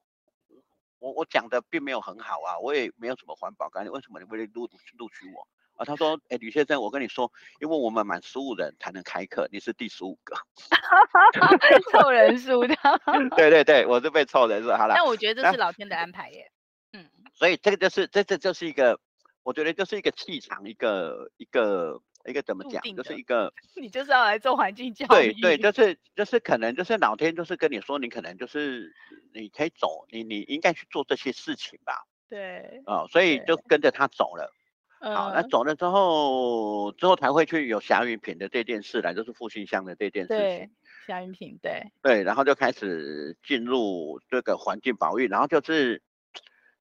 [1.00, 5.86] 我我讲的并没有很好啊，我也没有什么环保概念，为什么你会录录取我啊？
[5.86, 10.36] 他说，哎，吕先生，我跟你说，因为我们满十五人才能开课，你是第十五个，
[11.94, 12.76] 凑人数的。
[13.38, 14.96] 对对对，我是被凑人数，好了。
[14.98, 16.52] 但我觉得这是老天的安排耶。
[16.94, 19.00] 嗯，所以这个就是这这就是一个，
[19.48, 22.02] 我觉得就是一个气场，一个一个。
[22.26, 25.32] 一个怎么讲，就是一个， 你就是要来做环境教育。
[25.32, 28.94] 对对，就是就是可能就是老天就是跟你说，你可能就是
[29.34, 32.04] 你可以走，你你应该去做这些事情吧。
[32.30, 32.84] 对。
[32.86, 34.52] 哦，所以就跟着他走了。
[35.00, 40.38] 好，那走了之后，之后才会去有霞云品的这件事来，就是复兴乡的这件事情。
[40.38, 40.70] 对，
[41.08, 41.82] 霞云品，对。
[42.02, 46.02] 对，然后就开始进入这个环境保育，然后就是，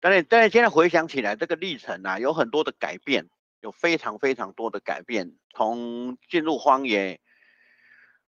[0.04, 3.26] 但是但是现在回想起来，这个历程啊，有很多的改变。
[3.62, 7.18] 有非常非常多的改变，从进入荒野，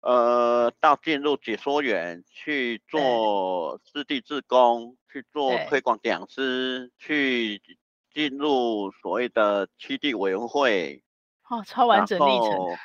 [0.01, 7.61] 呃，到进入解说员去做湿地志工，去做推广讲师，去
[8.11, 11.03] 进入所谓的七地委员会，
[11.51, 12.79] 哦，超完整历程。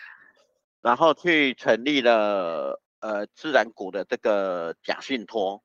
[0.82, 5.64] 然后去成立了呃自然谷的这个假信托。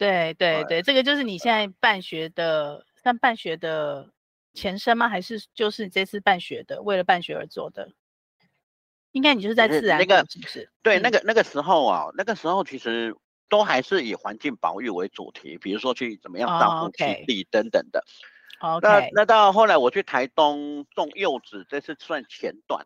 [0.00, 4.10] 对对对，这个就是你现在办学的，算办学的。
[4.52, 5.08] 前身吗？
[5.08, 7.92] 还是就是这次办学的，为了办学而做的？
[9.12, 10.68] 应该你就是在自然那个是不是？
[10.82, 13.14] 对，那个那个时候啊，那个时候其实
[13.48, 18.04] 都还是以环境保育为主题，比如说去怎么样照顾基地等等的。
[18.60, 18.80] 哦 okay.
[18.80, 22.84] 那那到后来我去台东种柚子，这是算前段。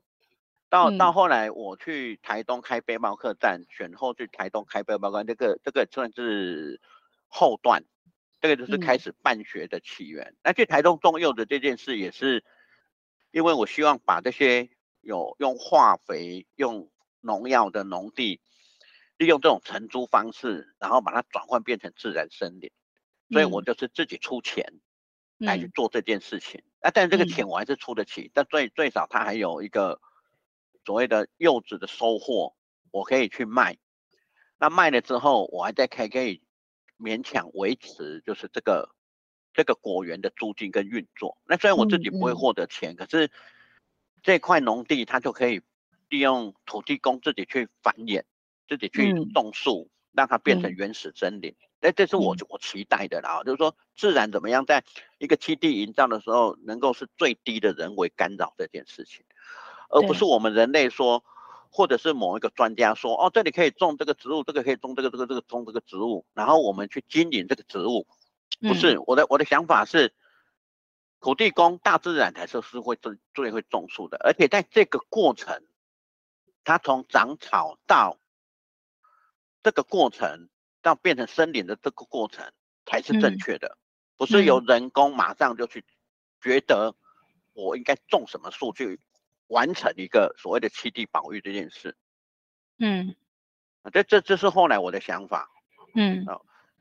[0.68, 6.79] 到、嗯、到后来我去台东开背包客栈，选后去台东开背包客栈，这个这个算是
[7.34, 7.84] 后段。
[8.40, 10.26] 这个就是开始办学的起源。
[10.26, 12.44] 嗯、那去台东种柚子这件事，也是
[13.30, 14.68] 因为我希望把这些
[15.00, 16.90] 有用化肥、用
[17.22, 18.42] 农药的农地，
[19.16, 22.70] 利用这种承租方式，然后把它转换变成自然森林。
[23.30, 24.74] 所以我就是自己出钱
[25.38, 26.62] 来去做这件事情。
[26.82, 29.98] 那、嗯啊、但是这个钱我还是出得起，嗯、但最最少它还有一个
[30.84, 32.54] 所谓的柚子的收获，
[32.90, 33.78] 我可以去卖。
[34.58, 36.42] 那卖了之后，我还在开可以。
[37.04, 38.94] 勉强维持就是这个
[39.52, 41.36] 这个果园的租金跟运作。
[41.44, 43.30] 那虽然我自己不会获得钱，嗯嗯、可是
[44.22, 45.60] 这块农地它就可以
[46.08, 48.22] 利用土地公自己去繁衍，
[48.66, 51.54] 自己去种树，嗯、让它变成原始森林。
[51.80, 54.82] 哎、嗯，这是我我期待的啦，就是说自然怎么样，在
[55.18, 59.24] 一个基地营造的时候，能够是最低的人为干扰这件事情，
[59.90, 61.22] 而不是我们人类说。
[61.76, 68.06] 或者是某一个专家说，哦，这里可以种这个植物，这个可以种这个这个这个种这个植物，然后我们去经营这个植物，
[68.60, 70.14] 不是我的我的想法是，
[71.18, 75.64] 土地公大自然才是是会最最会种树的，而且在这个过程，
[76.62, 78.20] 它从长草到
[79.64, 80.48] 这个过程
[80.80, 82.52] 到变成森林的这个过程
[82.87, 83.76] 才是正确的，
[84.16, 85.84] 不是由人工马上就去
[86.40, 86.94] 觉得
[87.52, 89.00] 我应该种什么树去。
[89.48, 91.96] 完成一个所谓的七地保育这件事，
[92.78, 93.14] 嗯，
[93.92, 95.50] 这这这是后来我的想法，
[95.94, 96.24] 嗯，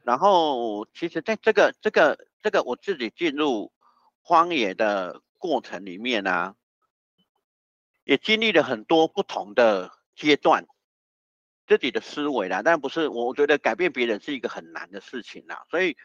[0.03, 3.73] 然后其实在这个这个这个我自己进入
[4.21, 6.55] 荒野的过程里面呢、啊，
[8.05, 10.65] 也经历了很多不同的阶段，
[11.67, 15.97] 自己的思维啦，但不是我觉得改变别人是一个很难的事情啦，所以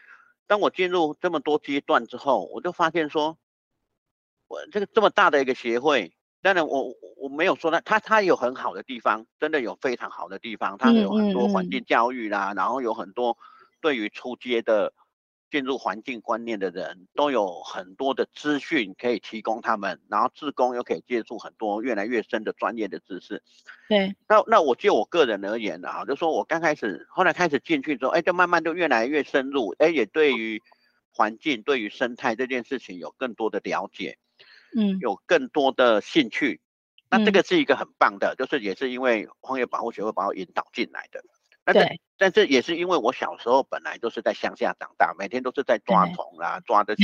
[0.45, 3.37] 当我进入这么多阶段之后，我就发现说，
[4.47, 6.13] 我这个这么大的一个协会。
[6.41, 13.37] 当然我，我我没有说他，他他有很好的地方，真的有非常好的地方，他有很多环境教育啦，嗯嗯嗯，然后有很多
[13.81, 14.93] 对于出街的
[15.51, 23.41] 进入环境观念的人都有很多的资讯可以提供他们，然后自工又可以接触很多越来越深的专业的知识。
[23.89, 30.61] 对，那那我就我个人而言呢，哈，就说我刚开始，后来开始进去之后，哎，就慢慢就越来越深入，哎，也对于
[31.11, 34.17] 环境、对于生态这件事情有更多的了解。
[34.75, 36.61] 嗯，有更多的兴趣，
[37.09, 41.21] 那这个是一个很棒的，嗯、就是也是因为荒野保护协会把我引导进来的。
[41.65, 47.03] 那对，但这也是因为我小时候本来都是在乡下长大，每天都是在抓虫啦，抓这些。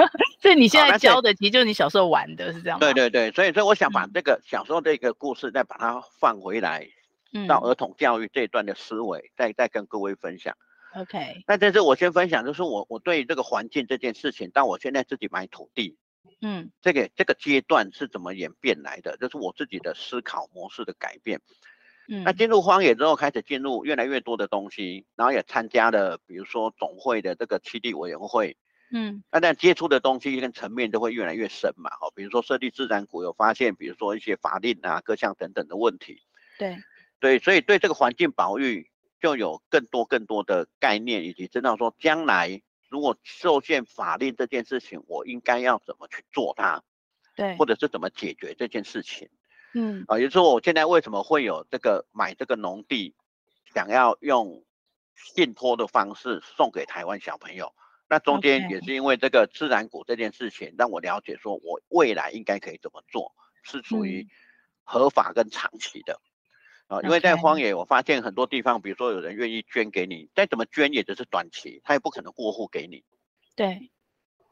[0.40, 2.80] 所以你现在教的其实就是你小时候玩的，是这样吗？
[2.80, 6.88] 对对对，所以所以我想把这个小时候这个故事再把它放回来，
[7.34, 10.56] 嗯、到儿童教育这一段的思维，再再跟各位分享。
[10.94, 11.44] OK。
[11.46, 15.98] 那这是我先分享，就是我我对这个环境这件事情，但我现在自己买土地。
[16.40, 19.16] 嗯，这个这个阶段是怎么演变来的？
[19.16, 21.40] 就是我自己的思考模式的改变。
[22.08, 28.56] 嗯，那进入荒野之后，开始进入越来越多的东西，然后也参加了，比如说总会的这个七地委员会。
[28.92, 31.90] 嗯，那但接触的东西跟层面都会越来越深嘛。
[32.00, 36.22] 哦，比如说设立自然股有发现，比如说一些法令啊、各项等等的问题。
[36.58, 36.76] 对
[37.18, 42.62] 对，所以对这个环境保育就有更多更多的概念，以及知道说将来。
[42.88, 46.82] 如果受限法令这件事情，我应该要怎么去做它？
[47.34, 49.28] 对，或者是怎么解决这件事情？
[49.74, 53.14] 嗯，啊，也就是说，我现在为什么会有这个买这个农地，
[53.74, 54.64] 想要用
[55.14, 57.74] 信托的方式送给台湾小朋友？
[58.08, 64.26] 那中间也是因为这个自然股这件事情，让我了解说我未来应该可以怎么做，是属于
[64.84, 66.20] 合法跟长期的。
[66.88, 73.04] 啊，因为在荒野，我发现很多地方，比如说有人愿意捐给你，再怎么捐也只是短期，他也不可能过户给你。
[73.56, 73.90] 对。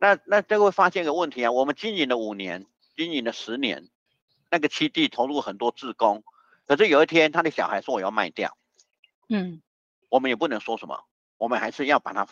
[0.01, 2.66] 那那这会发现一个问题啊，我们经营了五年，
[2.97, 3.88] 经营了十年，
[4.51, 6.25] 那个基地投入很多志工，
[6.66, 8.59] 可是有一天他的小孩说我要卖掉，
[9.29, 9.62] 嗯，
[10.11, 11.05] 我们也不能说什么，
[11.38, 12.27] 我们还是要把它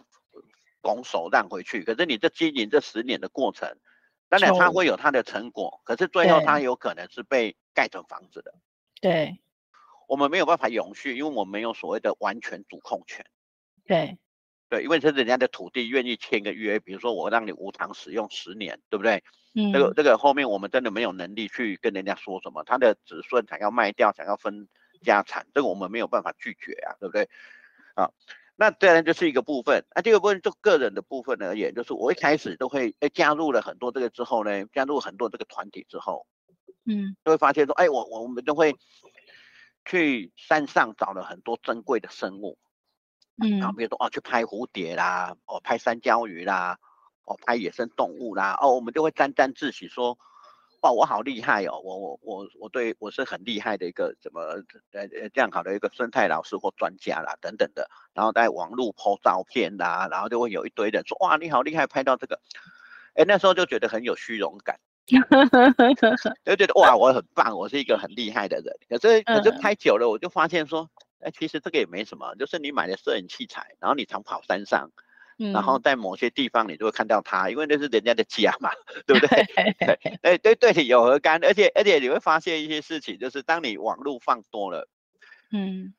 [0.81, 1.85] 拱手让回去。
[1.85, 3.79] 可是你这经营这十年的过程，
[4.29, 8.53] 当然他会有他的成果，可是最后他有可能是被盖成房子的。
[9.01, 9.39] 对。
[10.09, 13.25] 我们没有办法永续，因为我们没有所谓的完全主控权。
[13.85, 14.19] 对，
[14.69, 19.23] 对，因为是人家的土地，愿意签个约，比如说我让你无偿使用十年，对不对？
[19.55, 19.73] 嗯。
[19.73, 24.69] 这个这个后面我们真的没有能力去跟人家说什么，他的子孙想要卖掉，想要分
[25.03, 27.29] 家产，这个我们没有办法拒绝啊，对不对？
[27.95, 28.11] 啊，
[28.57, 29.85] 那当然就是一个部分。
[29.95, 36.27] 那这个部分就个人的部分而言，就是我一开始都会诶加入了很多这个之后呢，加入很多这个团体之后，
[36.87, 38.75] 嗯，就会发现说，哎，我我们都会。
[39.85, 42.59] 去山上找了很多珍贵的生物，
[43.43, 46.79] 嗯，然后比如说哦，去拍蝴蝶啦，哦，拍山椒鱼啦，
[47.25, 50.17] 哦，拍野生动物啦，哦，我们就会沾沾自喜说，
[50.83, 62.41] 哇，我好厉害哦，我我我我对我是很厉害的一个怎么呃呃这样好的一个生态老师或专家啦等等的，然后在网络 po 照片啦，然后就会有一堆人说，哇，你好厉害，拍到这个，
[63.15, 64.79] 哎，那时候就觉得很有虚荣感。
[66.45, 68.75] 就觉得哇，我很棒，我是一个很厉害的人。
[68.89, 70.91] 可是，可是拍久了，我就发现说，
[71.21, 74.91] 哎，其实这个也没什么，就是你买了摄影器材，然后你常跑山上，
[75.53, 78.71] 然后在某些地方你就会看到它，因为那是人家的家嘛，
[79.07, 79.41] 对不对？
[80.23, 81.43] 哎，对对，你有何干？
[81.45, 84.89] 而且而且你会发现一些事情，就是当你网络放多了，
[85.51, 85.93] 嗯，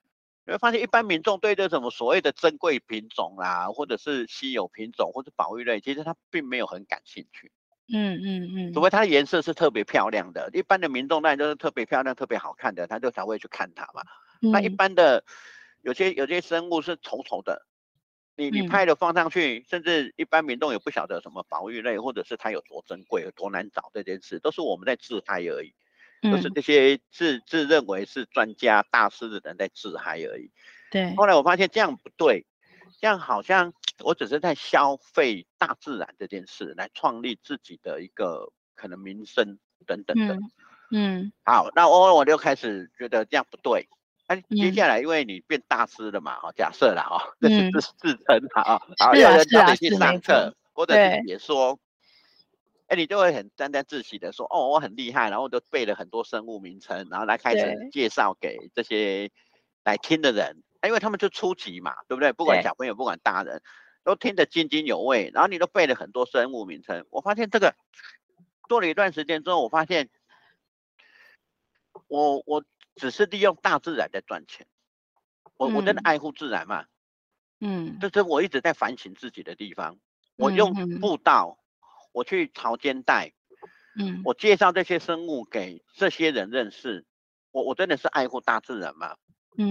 [0.45, 7.51] 你会发现一般民众对这什么所谓的珍贵品种啦，或者是稀有品种或者保育类，其实他并没有很感兴趣。
[7.95, 14.01] 嗯嗯嗯，除非它的颜色是特别漂亮的，一般的民众当然都是特别漂亮、特别好看的，他就才会去看它嘛。
[14.41, 15.23] 嗯、那一般的
[15.81, 17.67] 有些有些生物是丑丑的，
[18.35, 25.75] 你你拍了放上去，嗯、甚至一般民众也不晓得什么保育类，或者是它有多珍贵、有多难找这件事，都是我们在自嗨而已，
[26.23, 30.51] 都、嗯、是这些自自认为是专家大师的人在自嗨而已。
[30.89, 31.15] 对。
[31.15, 32.45] 后来我发现这样不对。
[32.99, 40.35] 这样好像我只是在消费大自然这件事，来创立自己的一个可能名声等等的。
[40.35, 40.51] 嗯。
[40.95, 43.87] 嗯，好，那我我就开始觉得这样不对。
[44.27, 51.79] 那接下来因为你变大师了嘛，哈，假设了哈，这是自自称哈，然后有人叫你去上课或者是解说，
[52.85, 59.31] 哎，你就会很沾沾自喜的说，哦，我很厉害，然后我就背了很多生物名称，然后来开始介绍给这些
[59.83, 60.61] 来听的人。
[60.87, 62.33] 因为他们就初级嘛，对不对？
[62.33, 63.61] 不管小朋友，不管大人，
[64.03, 65.31] 都听得津津有味。
[65.33, 67.05] 然后你都背了很多生物名称。
[67.09, 67.75] 我发现这个
[68.67, 70.09] 做了一段时间之后，我发现
[72.07, 72.63] 我我
[72.95, 74.67] 只是利用大自然在赚钱。
[75.55, 76.85] 我我真的爱护自然嘛？
[77.59, 79.97] 嗯，这是我一直在反省自己的地方。
[80.35, 81.59] 我用步道，
[82.11, 83.31] 我去潮间带，
[83.97, 87.05] 嗯，我介绍这些生物给这些人认识。
[87.51, 89.15] 我我真的是爱护大自然嘛？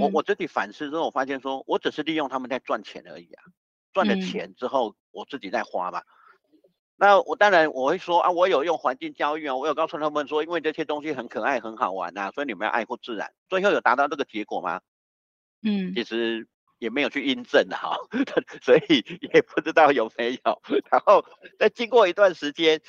[0.01, 3.43] 我我自己反思之后，我发现说，我只是利用他们在赚钱而已啊，
[3.93, 6.03] 赚了钱之后，我自己在花嘛。
[6.97, 13.33] 那我当然我会说啊，我有用环境教育啊，我有告诉他们说，因为这些东西很可爱很好玩啊，所以你们要爱护自然。
[13.49, 14.81] 最后有达到这个结果吗？
[15.63, 16.47] 嗯，其实
[16.79, 17.97] 也没有去印证哈，
[18.63, 20.63] 所以也不知道有没有。
[20.91, 21.25] 然后
[21.59, 22.81] 再经过一段时间，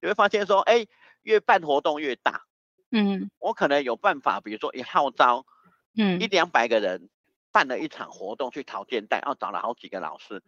[0.00, 0.86] 你会发现说，哎，
[1.22, 2.42] 越办活动越大。
[2.92, 5.44] 嗯，我可能有办法，比如说一号召。
[5.96, 7.08] 嗯，一两百个人
[7.52, 10.42] 办了一场活动去桃建带，然后找了好几个老师。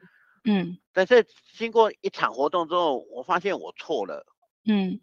[0.44, 1.26] 嗯，但是
[1.56, 4.26] 经过一场活动之后，我发现我错了。
[4.64, 5.00] 嗯，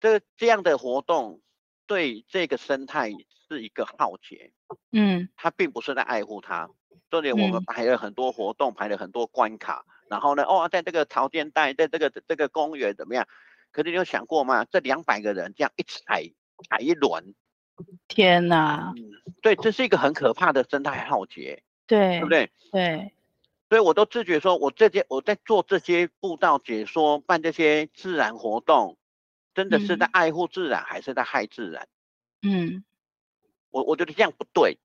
[0.00, 1.40] 这这样的活动
[1.86, 3.10] 对这个生态
[3.48, 4.52] 是一个浩劫。
[4.92, 6.68] 嗯，他并不是在爱护它。
[7.10, 13.26] 重点我们排了很多活动，嗯、排了很多关卡，然后呢，哦，在这个桃建带，在这个这个公园怎么样？
[13.70, 14.64] 可是你有想过吗？
[14.64, 16.22] 这两百个人这样一踩
[16.68, 17.34] 踩一轮。
[18.08, 19.10] 天呐，嗯，
[19.42, 22.50] 对，这是一个很可怕的生态浩劫，对，对不对？
[22.70, 23.12] 对，
[23.68, 28.96] 所以我都自觉说，我这些我在做这些步道解说，办这些自然活动，
[29.54, 31.86] 真的是在爱护自然，还是在害自然？
[32.42, 32.84] 嗯，
[33.70, 34.78] 我我觉得这样不对，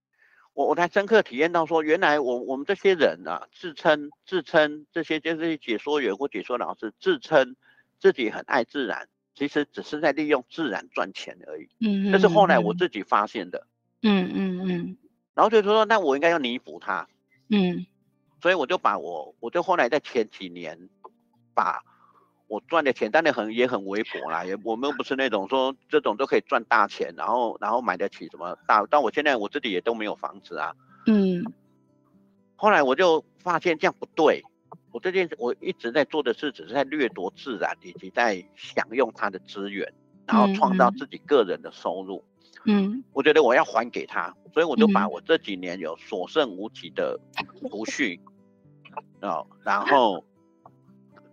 [0.54, 7.56] 我我才深刻体验到说，原来我我们这些人啊，自称自称这些就是解说员或解说老师，自称
[8.00, 9.08] 自己很爱自然。
[9.36, 13.66] 其实只是在利用自然赚钱而已，嗯，这是后来我自己发现的，
[14.04, 14.98] 嗯嗯嗯，
[15.34, 17.08] 然后就说，那我应该要弥补他，
[17.50, 17.86] 嗯，
[18.42, 20.90] 所以我就把我，我就后来在前几年，
[21.56, 21.82] 把
[22.48, 30.76] 我赚的钱，当然很也很微薄啦，也我们又不是那种说这种都可以赚大钱，然后然后买得起什么大，但我现在我自己也都没有房子啊，
[31.08, 31.44] 嗯，
[32.56, 34.44] 后来我就发现这样不对。
[34.94, 39.92] 我这件事我一直在做的事，只是在掠夺自然，以及在享用它的资源，
[40.28, 42.24] 然后创造自己个人的收入。
[42.66, 47.20] 嗯，我觉得我要还给他，所以我就把我这几年有所剩无几的
[47.70, 48.22] 储蓄，
[49.22, 50.24] 哦，然后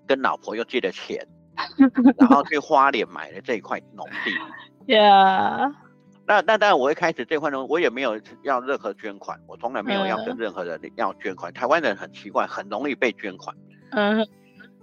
[0.07, 1.25] 跟老婆又借了钱，
[2.19, 4.33] 然后去花莲买了这一块农地。
[4.93, 5.73] Yeah.
[6.31, 11.51] 那那当然，我一开始这块呢，我也没有要任何捐款，我从来没有要跟任何人要捐款。
[11.51, 13.57] 嗯、台湾人很奇怪，很容易被捐款。
[13.91, 14.25] 嗯，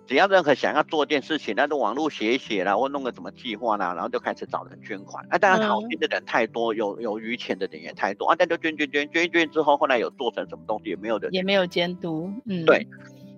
[0.06, 5.26] 只要任何想要做一件事情，那都网络写一写啦，或弄个什么计划啦，然后就开始找人捐款。
[5.30, 12.30] 那、啊、当然好心的人太多，有有余钱的人也太多啊，但就捐捐捐捐一捐之后，后来有做成什么东西也没有人，也没有监督。
[12.45, 12.86] 嗯，对。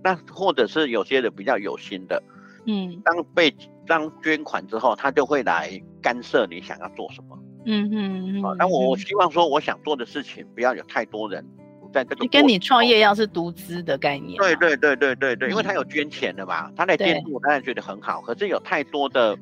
[0.03, 2.24] 那或者是有些人比较有心的，
[2.66, 3.55] 嗯，当被
[3.86, 7.38] 当捐款之后，他就会来干涉你想要做什么。
[7.66, 11.45] 嗯嗯嗯，那我我希望说，我想做的事情不要有太多人
[11.91, 12.26] 在这个。
[12.28, 14.38] 跟你创业要是独资的概念。
[14.38, 18.22] 对对对对对对，因为他有捐钱的嘛，他来监督，我当然觉得很好。
[18.22, 19.38] 可是有太多的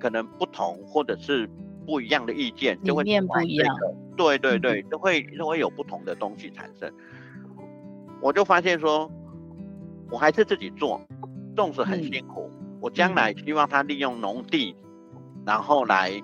[0.00, 1.48] 可能不同或者是
[1.86, 3.76] 不一样的意见，就会理念不一样。
[4.16, 6.90] 对对对，都会都会有不同的东西产生。
[8.22, 9.10] 我就发现说，
[10.10, 11.00] 我还是自己做，
[11.54, 12.50] 种植很辛苦。
[12.80, 14.74] 我将来希望他利用农地，
[15.44, 16.22] 然后来。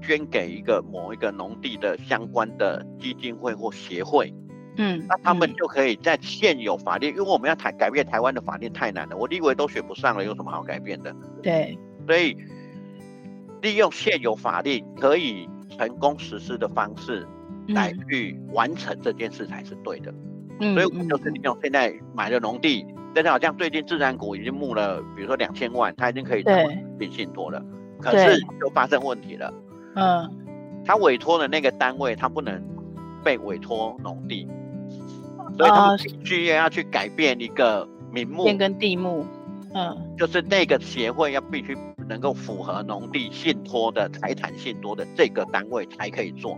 [0.00, 4.32] 捐给一个某一个农地的相关的基金会或协会，
[4.76, 11.14] 嗯，那他们就可以在现有法律，因为我们要台改变台湾的法律太难了，我立委都选不上了，有什么好改变的？
[11.42, 12.36] 对，所以
[13.62, 17.26] 利用现有法律可以成功实施的方式，
[17.68, 20.14] 来去完成这件事才是对的。
[20.60, 22.84] 嗯，所以我们就是利用现在买的农地，
[23.14, 26.54] 但是好像最近自然股已经募了，比如说两千万，它已经可以成
[26.98, 27.62] 为信托了。
[28.00, 29.52] 可是就发生问题了。
[29.98, 30.30] 嗯，
[30.84, 32.62] 他委托的那个单位，他不能
[33.24, 34.46] 被委托农地，
[35.56, 39.26] 所以他们必须要去改变一个名目，变更地目。
[39.74, 41.76] 嗯，就是那个协会要必须
[42.08, 46.56] 能够符合农地信托的财产信托的这个单位才可以做。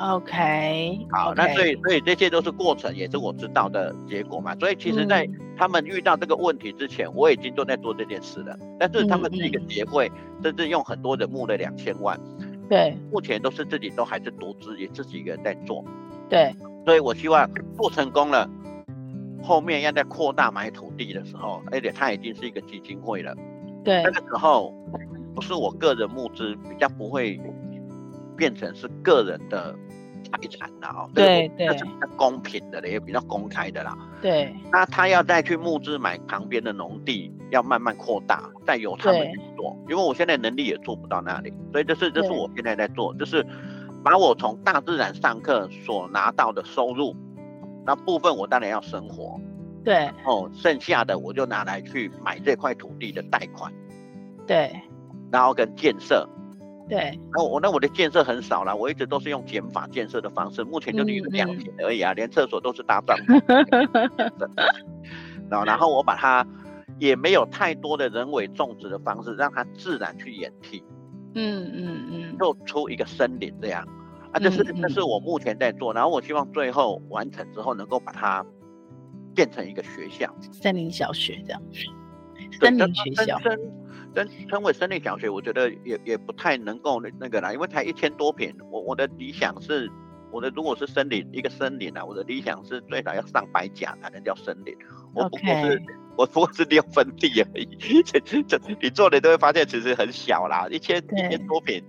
[0.00, 4.54] OK，好，那所以所以这些都是过程，也是我知道的结果嘛。
[4.56, 8.56] 所以其实，在他们遇到这个问题之前，我已经都在做这件事了。
[8.78, 10.10] 但是他们是一个协会，
[10.40, 12.18] 甚至用很多人募了两千万。
[12.68, 15.84] 对，目前都是自己都还是独资，也自己一个人在做。
[16.28, 16.54] 对，
[16.84, 18.48] 所以我希望做成功了。
[19.42, 23.34] 后面要在扩大买土地的时候，而且它已经是一个基金会了。
[23.84, 24.74] 对，那个时候
[25.34, 27.40] 不是我个人募资，比较不会
[28.36, 29.74] 变成是个人的
[30.24, 31.08] 财产了。
[31.14, 33.96] 对对，那是比较公平的，也比较公开的啦。
[34.20, 39.76] 对，那他要再去募资买旁边的农地，要慢慢扩大，再由他们去做。
[39.88, 43.44] 因为我现在能力也做不到那里，所以这是这是我现在在做，就是
[44.02, 47.14] 把我从大自然上课所拿到的收入。
[47.86, 49.40] 那部分我当然要生活，
[49.82, 53.72] 对哦，剩下的我就拿来去买这块土地的贷款，
[54.46, 54.70] 对，
[55.32, 56.28] 然后跟建设，
[56.86, 63.40] 对，那我那我的建设很少啦，我一直都是用减法建设的方式，目前就是一个两坪而已啊，嗯嗯连厕所都是搭帐篷，
[65.48, 66.46] 然后然后我把它
[66.98, 70.82] 也没有太多的人为种植的方式，让它自然去演替，
[71.34, 73.86] 嗯嗯嗯，做出一个森林这样。
[74.32, 78.44] 啊，这是这是我目前在做，然后我希望最后完成之后能够把它
[79.34, 81.62] 变成一个学校，森林小学这样，
[82.60, 83.56] 森林学校，称
[84.14, 89.90] 称称为森林小学，我觉得也也不太能够那那个啦，因为才一千多坪，我我的理想是，
[90.30, 94.76] 我的如果是森林一个森林啊，我的理想是最少要上百甲才能叫森林，
[95.14, 95.82] 我不过是，
[96.18, 101.82] 我不过是六分地而已，这这你做的都会发现其实很小啦，一千一千多平。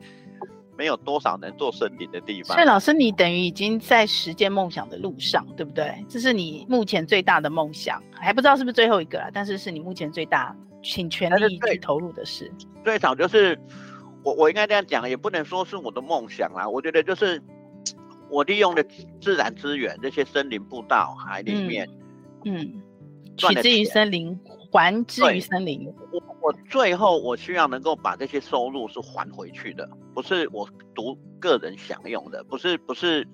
[0.78, 5.94] 没有多少能做森林的地方，所以老师，你等于已经在实践梦想的路上，对不对？
[6.08, 12.50] 这是你目前最大的梦想，还不知道是不是最后一个啦，但是是你目前最大，请全力去投入的事。
[12.86, 13.60] 最少就是
[14.24, 16.66] 我，我应该这样讲，也不能说是我的梦想啦。
[16.66, 17.44] 我觉得就是
[18.30, 18.82] 我利用的
[19.20, 21.90] 自然资源，这些森林步道、海里面，
[22.46, 22.82] 嗯，嗯
[23.40, 24.40] 取之于森林。
[24.72, 25.92] 还之于森林。
[26.12, 33.28] 我我最后我希望能够把这些收入是还回去的，不是我独个人享用的，不是不是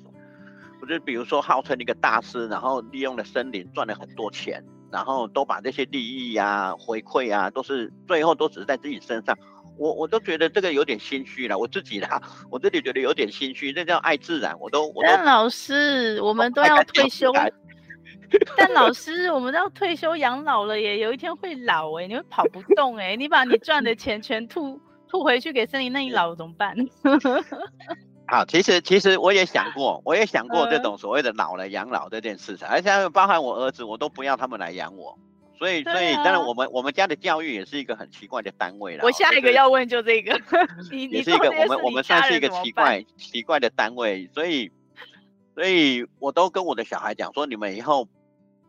[0.80, 9.38] 不是，比如说号称一个大师，然后利用了森林赚了很多钱，然后都把这些利益呀、啊、回馈啊，都是最后都只是在自己身上。
[9.78, 13.74] 我我都觉得这个有点心虚了，我自己啦，我自己觉得有点心虚。
[13.74, 15.10] 这叫爱自然，我都我都。
[15.10, 17.30] 但老师，我们都要退休。
[18.58, 26.76] 但老师，我们都要退休养老了耶，有一天会老哎，你会跑不动哎，你把你赚的钱全吐吐回去给森林，那你老怎么办？
[28.28, 35.18] 好，其实其实我也想过，我也想过这种所谓的老了养老这件事情，而且包含我儿子，我都不要他们来养我，
[35.60, 39.04] 所以所以当然我们我们家的教育也是一个很奇怪的单位了。
[39.04, 40.40] 我下一个要问就这个，
[40.92, 44.72] 你 是一个我们我们算是一个奇怪奇怪的单位，所以。
[45.58, 48.10] 所以我都跟我的小孩讲说，你们以后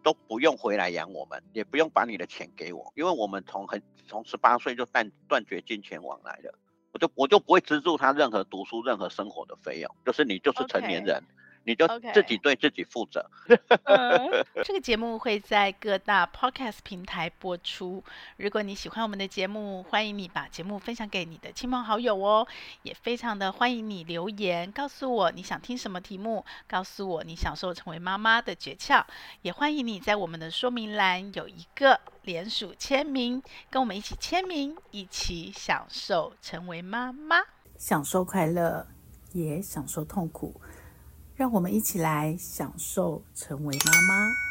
[0.07, 6.55] 都不用回来养我们，也不用把你的钱给我，因为我们从很从十八岁就断断绝金钱往来了，
[6.93, 11.21] 我就我就不会资助他任何读书、任何生活的费用，就是你就是成年人。
[11.21, 11.46] Okay.
[11.67, 13.29] 你就自己对自己负责。
[14.65, 18.03] 这个节目会在各大 Podcast 平台播出。
[18.37, 22.47] 如果你喜欢我们的节目，欢迎你把节目分享给你的亲朋好友哦。
[22.83, 29.05] 也非常的欢迎你留言，告诉我你想听什么题目，告诉我你享受成为妈妈的诀窍。
[29.43, 37.39] 也欢迎你在我们的说明栏有一个连署签名，跟我们一起签名，一起享受成为妈妈，
[37.77, 38.87] 享受快乐，
[39.33, 40.61] 也享受痛苦。
[41.37, 44.46] 让我们一起来享受成为妈妈。